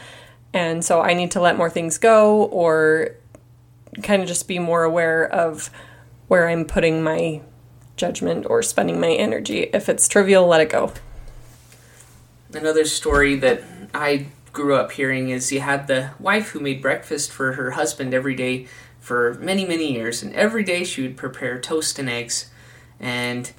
And 0.53 0.85
so 0.85 1.01
I 1.01 1.15
need 1.15 1.31
to 1.33 1.41
let 1.41 1.57
more 1.57 1.71
things 1.71 1.99
go 1.99 2.45
or 2.45 3.17
kind 4.03 4.23
of 4.23 4.29
just 4.29 4.49
be 4.49 4.59
more 4.59 4.85
aware 4.85 5.25
of 5.27 5.71
where 6.29 6.49
I'm 6.49 6.65
putting 6.65 7.03
my 7.03 7.43
judgment 7.97 8.47
or 8.49 8.63
spending 8.63 9.01
my 9.01 9.13
energy. 9.13 9.61
If 9.73 9.89
it's 9.89 10.09
trivial, 10.09 10.47
let 10.47 10.61
it 10.61 10.71
go. 10.71 10.93
Another 12.53 12.85
story 12.85 13.37
that 13.37 13.63
I 13.95 14.27
grew 14.53 14.75
up 14.75 14.93
hearing 14.93 15.31
is 15.31 15.51
you 15.53 15.61
had 15.61 15.87
the 15.87 16.11
wife 16.19 16.51
who 16.51 16.61
made 16.61 16.83
breakfast 16.83 17.31
for 17.33 17.53
her 17.55 17.73
husband 17.73 18.13
every 18.13 18.35
day 18.35 18.67
for 19.01 19.35
many, 19.35 19.65
many 19.65 19.93
years, 19.93 20.23
and 20.23 20.35
every 20.35 20.63
day 20.63 20.85
she 20.85 21.03
would 21.03 21.17
prepare 21.17 21.59
toast 21.59 21.99
and 21.99 22.09
eggs. 22.09 22.51
And 23.01 23.53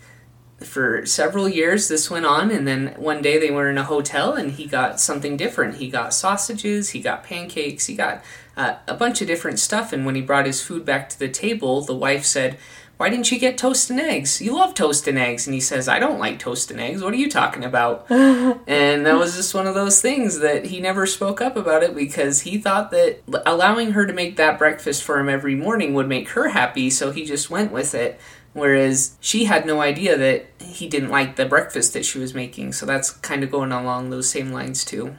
for 0.65 1.05
several 1.05 1.47
years 1.47 1.87
this 1.87 2.09
went 2.09 2.25
on 2.25 2.51
and 2.51 2.67
then 2.67 2.93
one 2.97 3.21
day 3.21 3.37
they 3.37 3.51
were 3.51 3.69
in 3.69 3.77
a 3.77 3.83
hotel 3.83 4.33
and 4.33 4.53
he 4.53 4.65
got 4.65 4.99
something 4.99 5.37
different. 5.37 5.75
He 5.75 5.89
got 5.89 6.13
sausages 6.13 6.91
he 6.91 7.01
got 7.01 7.23
pancakes 7.23 7.85
he 7.85 7.95
got 7.95 8.23
uh, 8.55 8.75
a 8.87 8.93
bunch 8.93 9.21
of 9.21 9.27
different 9.27 9.59
stuff 9.59 9.93
and 9.93 10.05
when 10.05 10.15
he 10.15 10.21
brought 10.21 10.45
his 10.45 10.61
food 10.61 10.85
back 10.85 11.09
to 11.09 11.19
the 11.19 11.29
table 11.29 11.81
the 11.81 11.95
wife 11.95 12.25
said 12.25 12.57
why 12.97 13.09
didn't 13.09 13.31
you 13.31 13.39
get 13.39 13.57
toast 13.57 13.89
and 13.89 13.99
eggs? 13.99 14.39
You 14.39 14.55
love 14.55 14.75
toast 14.75 15.07
and 15.07 15.17
eggs. 15.17 15.47
And 15.47 15.53
he 15.53 15.59
says 15.59 15.87
i 15.87 15.99
don't 15.99 16.19
like 16.19 16.39
toast 16.39 16.71
and 16.71 16.79
eggs. 16.79 17.03
What 17.03 17.13
are 17.13 17.17
you 17.17 17.29
talking 17.29 17.65
about? 17.65 18.07
And 18.65 19.05
that 19.05 19.17
was 19.17 19.35
just 19.35 19.53
one 19.53 19.67
of 19.67 19.75
those 19.75 20.01
things 20.01 20.39
that 20.39 20.65
he 20.65 20.79
never 20.79 21.05
spoke 21.05 21.41
up 21.41 21.57
about 21.57 21.83
it 21.83 21.95
because 21.95 22.41
he 22.41 22.57
thought 22.57 22.91
that 22.91 23.21
allowing 23.45 23.91
her 23.91 24.05
to 24.05 24.13
make 24.13 24.37
that 24.37 24.57
breakfast 24.57 25.03
for 25.03 25.19
him 25.19 25.27
every 25.27 25.55
morning 25.55 25.93
would 25.93 26.07
make 26.07 26.29
her 26.29 26.49
happy 26.49 26.89
so 26.89 27.11
he 27.11 27.25
just 27.25 27.49
went 27.49 27.71
with 27.71 27.93
it 27.93 28.19
Whereas 28.53 29.15
she 29.19 29.45
had 29.45 29.65
no 29.65 29.81
idea 29.81 30.15
that 30.17 30.45
he 30.59 30.87
didn't 30.87 31.09
like 31.09 31.35
the 31.35 31.45
breakfast 31.45 31.93
that 31.93 32.05
she 32.05 32.19
was 32.19 32.33
making. 32.33 32.73
So 32.73 32.85
that's 32.85 33.09
kind 33.09 33.43
of 33.43 33.51
going 33.51 33.71
along 33.71 34.09
those 34.09 34.29
same 34.29 34.51
lines 34.51 34.85
too. 34.85 35.15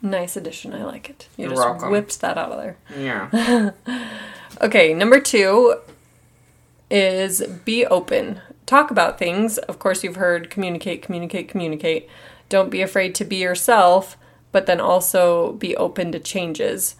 Nice 0.00 0.36
addition. 0.36 0.72
I 0.72 0.84
like 0.84 1.10
it. 1.10 1.28
You 1.36 1.44
You're 1.44 1.54
just 1.54 1.64
welcome. 1.64 1.90
whipped 1.90 2.20
that 2.20 2.38
out 2.38 2.52
of 2.52 2.58
there. 2.62 2.76
Yeah. 2.96 3.70
Okay, 4.62 4.94
number 4.94 5.20
two 5.20 5.76
is 6.90 7.42
be 7.64 7.84
open. 7.84 8.40
Talk 8.64 8.90
about 8.90 9.18
things. 9.18 9.58
Of 9.58 9.78
course, 9.78 10.02
you've 10.02 10.16
heard 10.16 10.48
communicate, 10.48 11.02
communicate, 11.02 11.48
communicate. 11.48 12.08
Don't 12.48 12.70
be 12.70 12.80
afraid 12.80 13.14
to 13.16 13.24
be 13.24 13.36
yourself, 13.36 14.16
but 14.52 14.64
then 14.64 14.80
also 14.80 15.52
be 15.52 15.76
open 15.76 16.10
to 16.12 16.18
changes. 16.18 16.96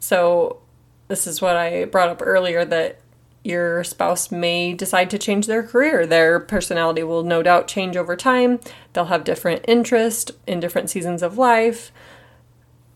So, 0.00 0.60
this 1.08 1.26
is 1.26 1.42
what 1.42 1.56
I 1.56 1.84
brought 1.84 2.08
up 2.08 2.22
earlier 2.24 2.64
that 2.64 3.00
your 3.44 3.84
spouse 3.84 4.30
may 4.30 4.74
decide 4.74 5.10
to 5.10 5.18
change 5.18 5.46
their 5.46 5.62
career. 5.62 6.06
Their 6.06 6.40
personality 6.40 7.02
will 7.02 7.22
no 7.22 7.42
doubt 7.42 7.68
change 7.68 7.96
over 7.96 8.16
time. 8.16 8.60
They'll 8.92 9.06
have 9.06 9.24
different 9.24 9.64
interests 9.68 10.32
in 10.46 10.60
different 10.60 10.90
seasons 10.90 11.22
of 11.22 11.38
life. 11.38 11.92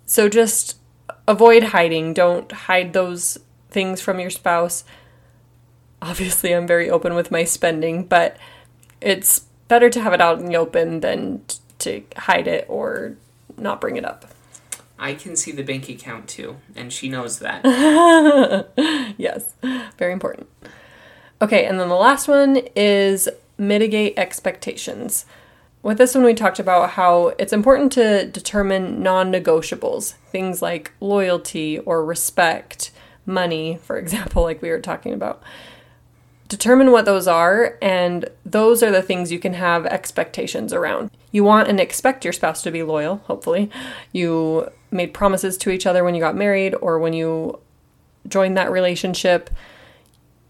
So 0.05 0.29
just 0.29 0.79
avoid 1.27 1.63
hiding. 1.65 2.15
Don't 2.15 2.51
hide 2.51 2.93
those 2.93 3.39
things 3.71 4.01
from 4.01 4.21
your 4.21 4.31
spouse. 4.31 4.85
Obviously, 6.03 6.53
I'm 6.53 6.67
very 6.67 6.91
open 6.91 7.15
with 7.15 7.31
my 7.31 7.45
spending, 7.45 8.05
but 8.05 8.37
it's 9.01 9.47
better 9.69 9.89
to 9.89 10.01
have 10.01 10.13
it 10.13 10.21
out 10.21 10.39
in 10.39 10.47
the 10.47 10.57
open 10.57 11.01
than 11.01 11.43
to 11.79 12.03
hide 12.17 12.47
it 12.47 12.67
or 12.69 13.17
not 13.57 13.81
bring 13.81 13.97
it 13.97 14.05
up. 14.05 14.27
I 15.03 15.15
can 15.15 15.35
see 15.35 15.51
the 15.51 15.65
bank 15.65 15.89
account 15.89 16.29
too, 16.29 16.59
and 16.77 16.93
she 16.93 17.09
knows 17.09 17.41
that. 17.41 17.65
yes, 19.19 19.53
very 19.99 20.13
important. 20.13 20.49
Okay, 21.43 21.67
and 21.67 21.81
then 21.81 21.89
the 21.89 21.97
last 21.97 22.29
one 22.29 22.61
is 22.77 23.29
mitigate 23.59 24.17
expectations. 24.17 25.27
With 25.83 25.99
this 25.99 26.15
one, 26.15 26.23
we 26.23 26.35
talked 26.35 26.61
about 26.61 26.91
how 26.91 27.33
it's 27.37 27.53
important 27.53 27.91
to 27.93 28.27
determine 28.27 29.03
non 29.03 29.33
negotiables, 29.33 30.13
things 30.31 30.63
like 30.63 30.93
loyalty 31.01 31.81
or 31.81 32.05
respect, 32.05 32.93
money, 33.27 33.81
for 33.83 33.99
example, 33.99 34.45
like 34.45 34.63
we 34.63 34.71
were 34.71 34.79
talking 34.79 35.13
about. 35.13 35.43
Determine 36.49 36.93
what 36.93 37.07
those 37.07 37.27
are, 37.27 37.77
and 37.83 38.29
those 38.47 38.85
are 38.85 38.93
the 38.93 39.03
things 39.03 39.33
you 39.33 39.41
can 39.41 39.55
have 39.55 39.85
expectations 39.85 40.73
around. 40.73 41.11
You 41.33 41.45
want 41.45 41.69
and 41.69 41.81
expect 41.81 42.25
your 42.25 42.33
spouse 42.33 42.63
to 42.63 42.71
be 42.71 42.83
loyal, 42.83 43.17
hopefully. 43.25 43.71
You 44.13 44.71
made 44.91 45.15
promises 45.15 45.57
to 45.59 45.71
each 45.71 45.87
other 45.87 46.05
when 46.05 46.15
you 46.15 46.21
got 46.21 46.37
married 46.37 46.75
or 46.81 46.99
when 46.99 47.15
you 47.15 47.59
joined 48.29 48.57
that 48.59 48.71
relationship. 48.71 49.51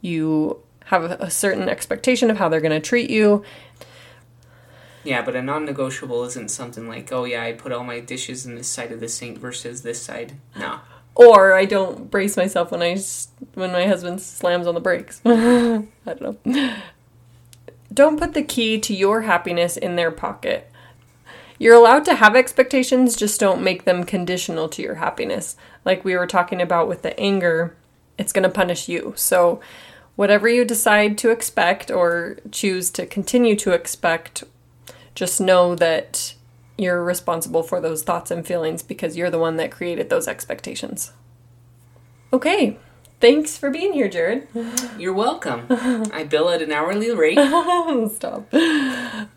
You 0.01 0.59
have 0.87 1.05
a 1.05 1.31
certain 1.31 1.69
expectation 1.69 2.31
of 2.31 2.37
how 2.37 2.49
they're 2.49 2.61
going 2.61 2.73
to 2.73 2.87
treat 2.87 3.09
you. 3.09 3.45
Yeah, 5.05 5.23
but 5.23 5.35
a 5.35 5.43
non-negotiable 5.43 6.25
isn't 6.25 6.51
something 6.51 6.89
like, 6.89 7.13
oh 7.13 7.25
yeah, 7.25 7.43
I 7.43 7.53
put 7.53 7.73
all 7.73 7.85
my 7.85 8.01
dishes 8.01 8.45
in 8.45 8.57
this 8.57 8.69
side 8.69 8.93
of 8.93 9.01
the 9.01 9.09
sink 9.09 9.39
versus 9.39 9.83
this 9.83 10.03
side. 10.03 10.35
No. 10.57 10.81
Or 11.15 11.55
I 11.55 11.65
don't 11.65 12.11
brace 12.11 12.37
myself 12.37 12.71
when 12.71 12.83
I 12.83 12.99
when 13.55 13.73
my 13.73 13.87
husband 13.87 14.21
slams 14.21 14.67
on 14.67 14.75
the 14.75 14.81
brakes. 14.81 15.21
I 15.25 15.85
don't 16.07 16.47
know. 16.47 16.77
Don't 17.93 18.19
put 18.19 18.33
the 18.33 18.43
key 18.43 18.79
to 18.81 18.95
your 18.95 19.23
happiness 19.23 19.77
in 19.77 19.97
their 19.97 20.11
pocket. 20.11 20.72
You're 21.63 21.77
allowed 21.77 22.05
to 22.07 22.17
have 22.17 22.35
expectations, 22.35 23.15
just 23.15 23.39
don't 23.39 23.63
make 23.63 23.85
them 23.85 24.03
conditional 24.03 24.69
to 24.71 24.83
your 24.83 24.97
happiness. 24.97 25.55
Like 25.85 26.05
we 26.05 26.17
were 26.17 26.27
talking 26.27 26.61
about 26.61 26.89
with 26.89 27.03
the 27.03 27.17
anger, 27.21 27.77
it's 28.19 28.33
going 28.33 28.43
to 28.43 28.49
punish 28.49 28.89
you. 28.89 29.13
So 29.15 29.61
whatever 30.17 30.49
you 30.49 30.65
decide 30.65 31.17
to 31.19 31.31
expect 31.31 31.89
or 31.89 32.39
choose 32.51 32.91
to 32.91 33.07
continue 33.07 33.55
to 33.55 33.71
expect 33.71 34.43
just 35.15 35.41
know 35.41 35.77
that 35.77 36.35
you're 36.77 37.05
responsible 37.05 37.63
for 37.63 37.81
those 37.81 38.03
thoughts 38.03 38.33
and 38.33 38.45
feelings 38.45 38.83
because 38.83 39.17
you're 39.17 39.31
the 39.31 39.39
one 39.39 39.55
that 39.59 39.71
created 39.71 40.11
those 40.11 40.27
expectations. 40.27 41.13
Okay, 42.33 42.77
thanks 43.21 43.57
for 43.57 43.71
being 43.71 43.93
here, 43.93 44.09
Jared. 44.09 44.49
You're 44.99 45.13
welcome. 45.13 45.67
I 45.71 46.25
bill 46.25 46.49
at 46.49 46.61
an 46.61 46.73
hourly 46.73 47.15
rate. 47.15 47.39
Stop. 48.17 48.49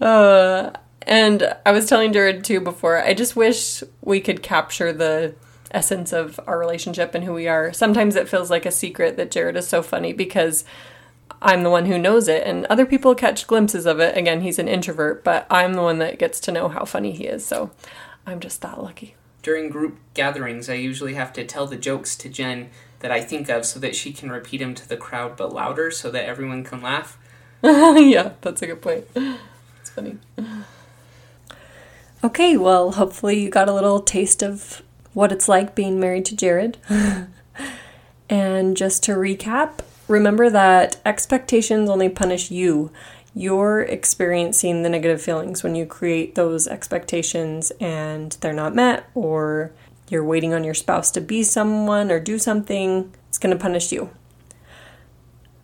Uh, 0.01 0.71
and 1.05 1.55
I 1.65 1.71
was 1.71 1.87
telling 1.87 2.13
Jared 2.13 2.43
too 2.43 2.59
before, 2.59 3.01
I 3.01 3.13
just 3.13 3.35
wish 3.35 3.83
we 4.01 4.19
could 4.19 4.43
capture 4.43 4.91
the 4.91 5.35
essence 5.71 6.13
of 6.13 6.39
our 6.47 6.57
relationship 6.57 7.13
and 7.13 7.23
who 7.23 7.33
we 7.33 7.47
are. 7.47 7.73
Sometimes 7.73 8.15
it 8.15 8.29
feels 8.29 8.49
like 8.49 8.65
a 8.65 8.71
secret 8.71 9.17
that 9.17 9.31
Jared 9.31 9.57
is 9.57 9.67
so 9.67 9.81
funny 9.81 10.13
because 10.13 10.63
I'm 11.41 11.63
the 11.63 11.69
one 11.69 11.85
who 11.85 11.99
knows 11.99 12.27
it, 12.27 12.45
and 12.45 12.65
other 12.67 12.85
people 12.85 13.13
catch 13.13 13.47
glimpses 13.47 13.85
of 13.85 13.99
it. 13.99 14.17
Again, 14.17 14.41
he's 14.41 14.59
an 14.59 14.67
introvert, 14.67 15.23
but 15.23 15.45
I'm 15.49 15.73
the 15.73 15.81
one 15.81 15.99
that 15.99 16.17
gets 16.17 16.39
to 16.41 16.51
know 16.51 16.69
how 16.69 16.85
funny 16.85 17.11
he 17.11 17.25
is, 17.25 17.45
so 17.45 17.71
I'm 18.25 18.39
just 18.39 18.61
that 18.61 18.81
lucky. 18.81 19.15
During 19.43 19.69
group 19.69 19.97
gatherings, 20.15 20.69
I 20.69 20.75
usually 20.75 21.13
have 21.13 21.33
to 21.33 21.45
tell 21.45 21.67
the 21.67 21.77
jokes 21.77 22.15
to 22.17 22.29
Jen 22.29 22.69
that 22.99 23.11
I 23.11 23.21
think 23.21 23.49
of 23.49 23.65
so 23.65 23.79
that 23.79 23.95
she 23.95 24.11
can 24.11 24.31
repeat 24.31 24.57
them 24.57 24.73
to 24.73 24.89
the 24.89 24.97
crowd 24.97 25.37
but 25.37 25.53
louder 25.53 25.91
so 25.91 26.09
that 26.09 26.25
everyone 26.25 26.63
can 26.63 26.81
laugh. 26.81 27.19
yeah, 27.63 28.33
that's 28.41 28.61
a 28.61 28.67
good 28.67 28.81
point. 28.81 29.05
It's 29.81 29.91
funny. 29.91 30.17
Okay, 32.25 32.57
well, 32.57 32.93
hopefully 32.93 33.39
you 33.39 33.51
got 33.51 33.69
a 33.69 33.73
little 33.73 33.99
taste 33.99 34.41
of 34.41 34.81
what 35.13 35.31
it's 35.31 35.47
like 35.47 35.75
being 35.75 35.99
married 35.99 36.25
to 36.25 36.35
Jared. 36.35 36.79
and 38.29 38.75
just 38.75 39.03
to 39.03 39.11
recap, 39.11 39.81
remember 40.07 40.49
that 40.49 40.99
expectations 41.05 41.87
only 41.87 42.09
punish 42.09 42.49
you. 42.49 42.89
You're 43.35 43.81
experiencing 43.81 44.81
the 44.81 44.89
negative 44.89 45.21
feelings 45.21 45.61
when 45.61 45.75
you 45.75 45.85
create 45.85 46.33
those 46.33 46.67
expectations 46.67 47.71
and 47.79 48.31
they're 48.41 48.53
not 48.53 48.73
met, 48.73 49.07
or 49.13 49.71
you're 50.09 50.23
waiting 50.23 50.51
on 50.51 50.63
your 50.63 50.73
spouse 50.73 51.11
to 51.11 51.21
be 51.21 51.43
someone 51.43 52.09
or 52.09 52.19
do 52.19 52.39
something. 52.39 53.13
It's 53.29 53.37
going 53.37 53.55
to 53.55 53.61
punish 53.61 53.91
you. 53.91 54.09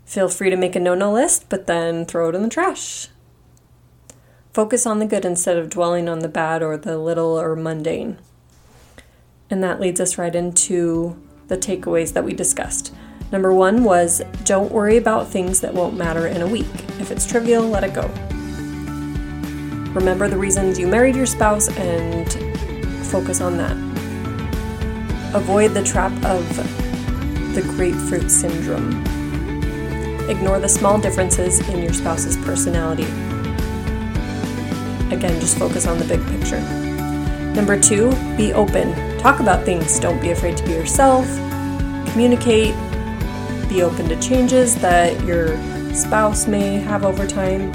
Feel 0.06 0.30
free 0.30 0.52
to 0.52 0.56
make 0.56 0.76
a 0.76 0.80
no 0.80 0.94
no 0.94 1.12
list, 1.12 1.50
but 1.50 1.66
then 1.66 2.06
throw 2.06 2.30
it 2.30 2.36
in 2.36 2.44
the 2.44 2.50
trash. 2.50 3.08
Focus 4.54 4.86
on 4.86 5.00
the 5.00 5.06
good 5.06 5.24
instead 5.24 5.58
of 5.58 5.70
dwelling 5.70 6.10
on 6.10 6.20
the 6.20 6.28
bad 6.28 6.62
or 6.62 6.76
the 6.76 6.98
little 6.98 7.40
or 7.40 7.56
mundane. 7.56 8.18
And 9.50 9.64
that 9.64 9.80
leads 9.80 10.02
us 10.02 10.18
right 10.18 10.36
into 10.36 11.22
the 11.48 11.58
takeaways 11.58 12.12
that 12.14 12.26
we 12.26 12.34
discussed. 12.34 12.94
Number 13.32 13.54
one 13.54 13.86
was 13.86 14.22
don't 14.44 14.70
worry 14.70 14.98
about 14.98 15.30
things 15.30 15.62
that 15.62 15.74
won't 15.74 15.96
matter 15.96 16.28
in 16.28 16.42
a 16.42 16.48
week. 16.48 16.68
If 17.00 17.12
it's 17.12 17.26
trivial, 17.26 17.64
let 17.64 17.86
it 17.86 17.94
go. 17.94 18.08
Remember 19.94 20.28
the 20.28 20.38
reasons 20.38 20.78
you 20.78 20.86
married 20.86 21.16
your 21.16 21.26
spouse 21.26 21.70
and 21.78 22.28
focus 23.08 23.40
on 23.40 23.56
that. 23.56 23.78
Avoid 25.34 25.74
the 25.74 25.84
trap 25.84 26.12
of 26.26 26.46
the 27.56 27.62
grapefruit 27.62 28.30
syndrome. 28.30 29.02
Ignore 30.30 30.60
the 30.60 30.70
small 30.70 31.00
differences 31.00 31.66
in 31.70 31.82
your 31.82 31.94
spouse's 31.94 32.36
personality. 32.36 33.08
Again, 35.12 35.40
just 35.42 35.58
focus 35.58 35.88
on 35.88 35.98
the 35.98 36.06
big 36.06 36.26
picture. 36.28 36.62
Number 37.54 37.80
two, 37.80 38.12
be 38.38 38.54
open. 38.54 39.18
Talk 39.20 39.42
about 39.42 39.66
things. 39.66 40.00
Don't 40.00 40.22
be 40.22 40.32
afraid 40.32 40.56
to 40.58 40.64
be 40.64 40.72
yourself. 40.72 41.26
Communicate, 42.12 42.74
be 43.68 43.84
open 43.84 44.08
to 44.08 44.20
changes 44.22 44.76
that 44.76 45.22
your 45.26 45.58
spouse 45.94 46.48
may 46.48 46.78
have 46.78 47.04
over 47.04 47.28
time. 47.28 47.72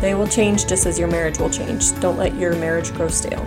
They 0.00 0.14
will 0.14 0.26
change 0.26 0.66
just 0.66 0.86
as 0.86 0.98
your 0.98 1.08
marriage 1.08 1.38
will 1.38 1.50
change. 1.50 1.98
Don't 2.00 2.18
let 2.18 2.34
your 2.34 2.56
marriage 2.56 2.92
grow 2.94 3.08
stale. 3.08 3.46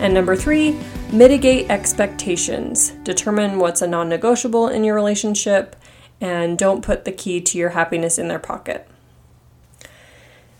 And 0.00 0.12
number 0.12 0.34
three, 0.34 0.80
mitigate 1.12 1.70
expectations. 1.70 2.90
Determine 3.04 3.58
what's 3.58 3.82
a 3.82 3.86
non 3.86 4.08
negotiable 4.08 4.68
in 4.68 4.82
your 4.82 4.96
relationship 4.96 5.76
and 6.20 6.58
don't 6.58 6.82
put 6.82 7.04
the 7.04 7.12
key 7.12 7.40
to 7.40 7.56
your 7.56 7.70
happiness 7.70 8.18
in 8.18 8.28
their 8.28 8.38
pocket. 8.38 8.89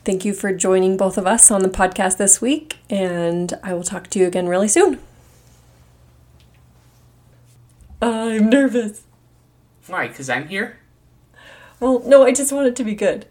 Thank 0.02 0.24
you 0.24 0.32
for 0.32 0.52
joining 0.54 0.96
both 0.96 1.18
of 1.18 1.26
us 1.26 1.50
on 1.50 1.62
the 1.62 1.68
podcast 1.68 2.16
this 2.16 2.40
week, 2.40 2.78
and 2.88 3.52
I 3.62 3.74
will 3.74 3.82
talk 3.82 4.08
to 4.08 4.18
you 4.18 4.26
again 4.26 4.48
really 4.48 4.68
soon. 4.68 4.98
I'm 8.00 8.48
nervous. 8.48 9.02
Why? 9.86 10.08
Because 10.08 10.30
I'm 10.30 10.48
here? 10.48 10.78
Well, 11.80 12.02
no, 12.06 12.24
I 12.24 12.32
just 12.32 12.50
want 12.50 12.66
it 12.66 12.76
to 12.76 12.84
be 12.84 12.94
good. 12.94 13.26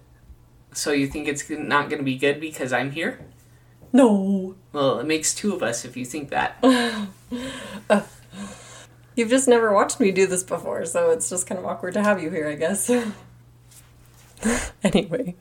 So 0.71 0.91
you 0.91 1.07
think 1.07 1.27
it's 1.27 1.49
not 1.49 1.89
going 1.89 1.99
to 1.99 2.05
be 2.05 2.17
good 2.17 2.39
because 2.39 2.71
I'm 2.71 2.91
here? 2.91 3.19
No. 3.91 4.55
Well, 4.71 4.99
it 4.99 5.07
makes 5.07 5.33
two 5.33 5.55
of 5.55 5.63
us 5.63 5.85
if 5.85 5.97
you 5.97 6.05
think 6.05 6.29
that. 6.29 6.57
uh, 7.89 8.01
you've 9.15 9.29
just 9.29 9.47
never 9.47 9.73
watched 9.73 9.99
me 9.99 10.11
do 10.11 10.27
this 10.27 10.43
before, 10.43 10.85
so 10.85 11.09
it's 11.09 11.31
just 11.31 11.47
kind 11.47 11.57
of 11.57 11.65
awkward 11.65 11.95
to 11.95 12.03
have 12.03 12.21
you 12.21 12.29
here, 12.29 12.47
I 12.47 12.55
guess. 12.55 12.91
anyway, 14.83 15.35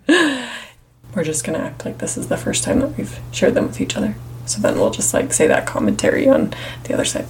we're 1.14 1.24
just 1.24 1.44
going 1.44 1.58
to 1.58 1.64
act 1.64 1.84
like 1.84 1.98
this 1.98 2.16
is 2.16 2.28
the 2.28 2.36
first 2.36 2.64
time 2.64 2.80
that 2.80 2.96
we've 2.96 3.18
shared 3.32 3.54
them 3.54 3.66
with 3.66 3.80
each 3.80 3.96
other. 3.96 4.14
So 4.46 4.60
then 4.60 4.76
we'll 4.76 4.90
just 4.90 5.12
like 5.12 5.32
say 5.32 5.46
that 5.46 5.66
commentary 5.66 6.28
on 6.28 6.54
the 6.84 6.94
other 6.94 7.04
side. 7.04 7.26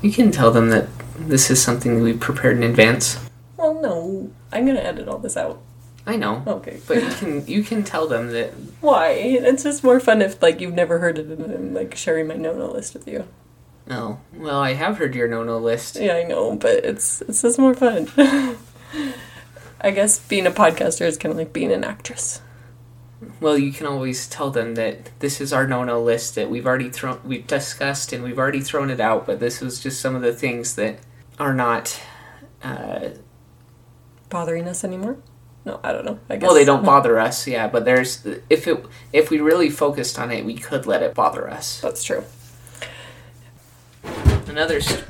You 0.00 0.12
can 0.12 0.30
tell 0.30 0.50
them 0.50 0.70
that 0.70 0.88
this 1.16 1.50
is 1.50 1.62
something 1.62 2.00
we 2.02 2.12
prepared 2.12 2.56
in 2.56 2.62
advance. 2.62 3.18
Well, 3.56 3.80
no, 3.80 4.30
I'm 4.52 4.66
gonna 4.66 4.80
edit 4.80 5.08
all 5.08 5.18
this 5.18 5.36
out. 5.36 5.60
I 6.06 6.16
know. 6.16 6.42
Okay. 6.46 6.80
But 6.86 7.02
you 7.02 7.10
can 7.10 7.46
you 7.46 7.62
can 7.62 7.84
tell 7.84 8.08
them 8.08 8.30
that. 8.32 8.50
Why? 8.80 9.10
It's 9.10 9.62
just 9.62 9.84
more 9.84 10.00
fun 10.00 10.20
if 10.20 10.42
like 10.42 10.60
you've 10.60 10.74
never 10.74 10.98
heard 10.98 11.18
it 11.18 11.26
and 11.26 11.52
I'm 11.52 11.74
like 11.74 11.94
sharing 11.96 12.26
my 12.26 12.34
no 12.34 12.54
no 12.54 12.70
list 12.70 12.94
with 12.94 13.06
you. 13.06 13.26
Oh 13.88 14.18
well, 14.34 14.60
I 14.60 14.74
have 14.74 14.98
heard 14.98 15.14
your 15.14 15.28
no 15.28 15.44
no 15.44 15.58
list. 15.58 15.96
Yeah, 15.96 16.14
I 16.14 16.24
know, 16.24 16.56
but 16.56 16.84
it's 16.84 17.22
it's 17.22 17.42
just 17.42 17.58
more 17.58 17.74
fun. 17.74 18.08
I 19.80 19.90
guess 19.90 20.18
being 20.20 20.46
a 20.46 20.50
podcaster 20.50 21.06
is 21.06 21.18
kind 21.18 21.32
of 21.32 21.38
like 21.38 21.52
being 21.52 21.72
an 21.72 21.84
actress. 21.84 22.40
Well, 23.40 23.58
you 23.58 23.72
can 23.72 23.86
always 23.86 24.28
tell 24.28 24.50
them 24.50 24.74
that 24.74 25.18
this 25.20 25.40
is 25.40 25.52
our 25.52 25.66
no-no 25.66 26.02
list 26.02 26.34
that 26.34 26.50
we've 26.50 26.66
already 26.66 26.90
thrown, 26.90 27.20
we've 27.24 27.46
discussed, 27.46 28.12
and 28.12 28.22
we've 28.24 28.38
already 28.38 28.60
thrown 28.60 28.90
it 28.90 29.00
out. 29.00 29.26
But 29.26 29.40
this 29.40 29.60
was 29.60 29.80
just 29.80 30.00
some 30.00 30.14
of 30.14 30.22
the 30.22 30.32
things 30.32 30.74
that 30.76 30.98
are 31.38 31.54
not 31.54 32.00
uh, 32.62 33.10
bothering 34.28 34.66
us 34.66 34.84
anymore. 34.84 35.18
No, 35.64 35.78
I 35.84 35.92
don't 35.92 36.04
know. 36.04 36.18
I 36.28 36.36
guess. 36.36 36.46
Well, 36.46 36.54
they 36.54 36.64
don't 36.64 36.84
bother 36.94 37.18
us, 37.18 37.46
yeah. 37.46 37.68
But 37.68 37.84
there's 37.84 38.26
if 38.50 38.66
it 38.66 38.84
if 39.12 39.30
we 39.30 39.40
really 39.40 39.70
focused 39.70 40.18
on 40.18 40.30
it, 40.30 40.44
we 40.44 40.54
could 40.54 40.86
let 40.86 41.02
it 41.02 41.14
bother 41.14 41.48
us. 41.48 41.80
That's 41.80 42.02
true. 42.02 42.24
Another. 44.48 44.80
St- 44.80 45.04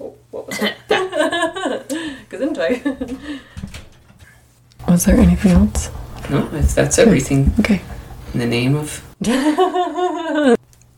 oh, 0.00 0.14
what 0.30 0.48
was 0.48 0.58
that? 0.58 0.76
Gesundheit. 2.30 3.18
was 4.88 5.04
there 5.04 5.16
anything 5.16 5.52
else? 5.52 5.90
No, 6.30 6.48
that's 6.48 6.98
everything. 6.98 7.52
Okay. 7.60 7.80
In 8.34 8.40
the 8.40 8.46
name 8.46 8.74
of. 8.76 9.02